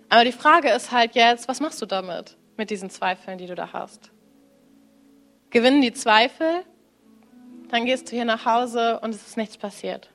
[0.08, 3.54] Aber die Frage ist halt jetzt, was machst du damit, mit diesen Zweifeln, die du
[3.54, 4.10] da hast?
[5.50, 6.64] Gewinnen die Zweifel,
[7.70, 10.10] dann gehst du hier nach Hause und es ist nichts passiert.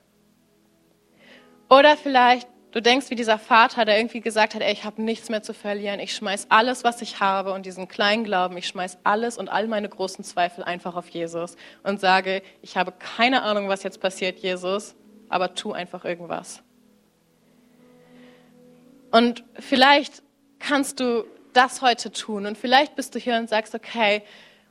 [1.68, 5.28] Oder vielleicht du denkst wie dieser Vater, der irgendwie gesagt hat, ey, ich habe nichts
[5.28, 8.98] mehr zu verlieren, ich schmeiß alles, was ich habe und diesen kleinen Glauben, ich schmeiß
[9.04, 13.68] alles und all meine großen Zweifel einfach auf Jesus und sage, ich habe keine Ahnung,
[13.68, 14.96] was jetzt passiert, Jesus,
[15.28, 16.64] aber tu einfach irgendwas.
[19.12, 20.24] Und vielleicht
[20.58, 24.24] kannst du das heute tun und vielleicht bist du hier und sagst, okay,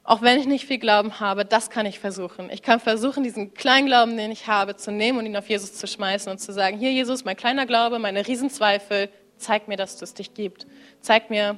[0.03, 2.49] auch wenn ich nicht viel Glauben habe, das kann ich versuchen.
[2.49, 5.73] Ich kann versuchen, diesen kleinen Glauben, den ich habe, zu nehmen und ihn auf Jesus
[5.73, 10.01] zu schmeißen und zu sagen, hier Jesus, mein kleiner Glaube, meine Riesenzweifel, zeig mir, dass
[10.01, 10.67] es dich gibt.
[10.99, 11.57] Zeig mir,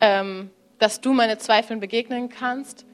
[0.00, 2.84] ähm, dass du meine Zweifeln begegnen kannst.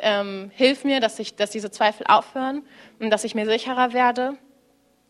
[0.00, 2.62] Ähm, hilf mir, dass, ich, dass diese Zweifel aufhören
[2.98, 4.38] und dass ich mir sicherer werde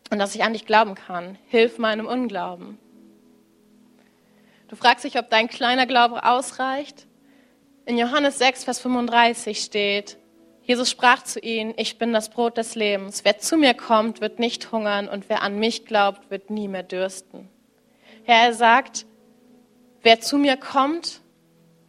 [0.09, 1.37] und dass ich an dich glauben kann.
[1.47, 2.77] Hilf meinem Unglauben.
[4.67, 7.07] Du fragst dich, ob dein kleiner Glaube ausreicht.
[7.85, 10.17] In Johannes 6, Vers 35 steht,
[10.61, 13.25] Jesus sprach zu ihnen, ich bin das Brot des Lebens.
[13.25, 16.83] Wer zu mir kommt, wird nicht hungern und wer an mich glaubt, wird nie mehr
[16.83, 17.49] dürsten.
[18.23, 19.07] Herr, er sagt,
[20.03, 21.21] wer zu mir kommt,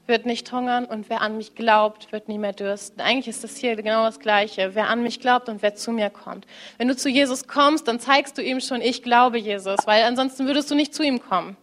[0.06, 3.02] wird nicht hungern und wer an mich glaubt, wird nie mehr dürsten.
[3.02, 4.74] Eigentlich ist das hier genau das Gleiche.
[4.74, 6.46] Wer an mich glaubt und wer zu mir kommt.
[6.78, 10.46] Wenn du zu Jesus kommst, dann zeigst du ihm schon, ich glaube Jesus, weil ansonsten
[10.46, 11.56] würdest du nicht zu ihm kommen.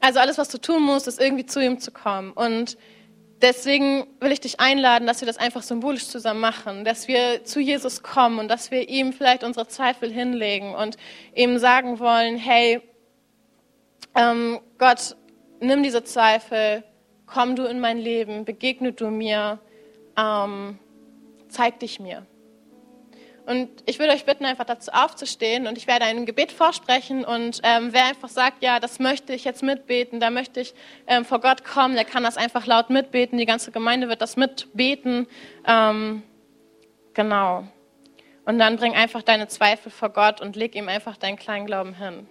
[0.00, 2.32] Also alles, was du tun musst, ist irgendwie zu ihm zu kommen.
[2.32, 2.76] Und
[3.42, 7.60] deswegen will ich dich einladen, dass wir das einfach symbolisch zusammen machen, dass wir zu
[7.60, 10.96] Jesus kommen und dass wir ihm vielleicht unsere Zweifel hinlegen und
[11.34, 12.80] ihm sagen wollen, hey,
[14.14, 15.16] ähm, Gott,
[15.60, 16.84] nimm diese Zweifel,
[17.26, 19.58] komm du in mein Leben, begegne du mir,
[20.16, 20.78] ähm,
[21.48, 22.26] zeig dich mir.
[23.48, 27.60] Und ich würde euch bitten, einfach dazu aufzustehen und ich werde ein Gebet vorsprechen und
[27.62, 30.74] ähm, wer einfach sagt, ja, das möchte ich jetzt mitbeten, da möchte ich
[31.06, 34.36] ähm, vor Gott kommen, der kann das einfach laut mitbeten, die ganze Gemeinde wird das
[34.36, 35.26] mitbeten.
[35.66, 36.22] Ähm,
[37.14, 37.66] genau.
[38.44, 41.94] Und dann bring einfach deine Zweifel vor Gott und leg ihm einfach deinen kleinen Glauben
[41.94, 42.26] hin.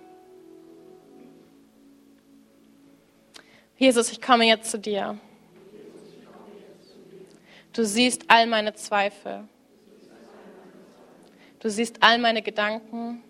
[3.79, 5.17] Jesus, ich komme jetzt zu dir.
[7.73, 9.47] Du siehst all meine Zweifel.
[11.59, 13.23] Du siehst all meine Gedanken,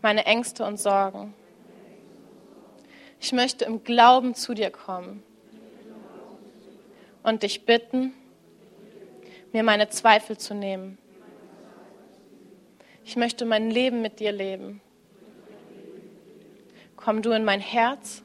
[0.00, 1.34] meine Ängste und Sorgen.
[3.20, 5.22] Ich möchte im Glauben zu dir kommen
[7.22, 8.14] und dich bitten,
[9.52, 10.98] mir meine Zweifel zu nehmen.
[13.04, 14.80] Ich möchte mein Leben mit dir leben.
[16.96, 18.22] Komm du in mein Herz,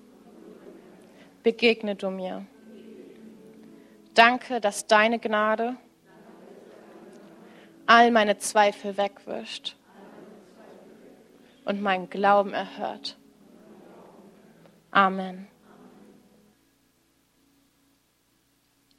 [1.43, 2.45] begegne du mir.
[4.13, 5.75] Danke, dass deine Gnade
[7.87, 9.75] all meine Zweifel wegwischt
[11.65, 13.17] und meinen Glauben erhört.
[14.91, 15.47] Amen.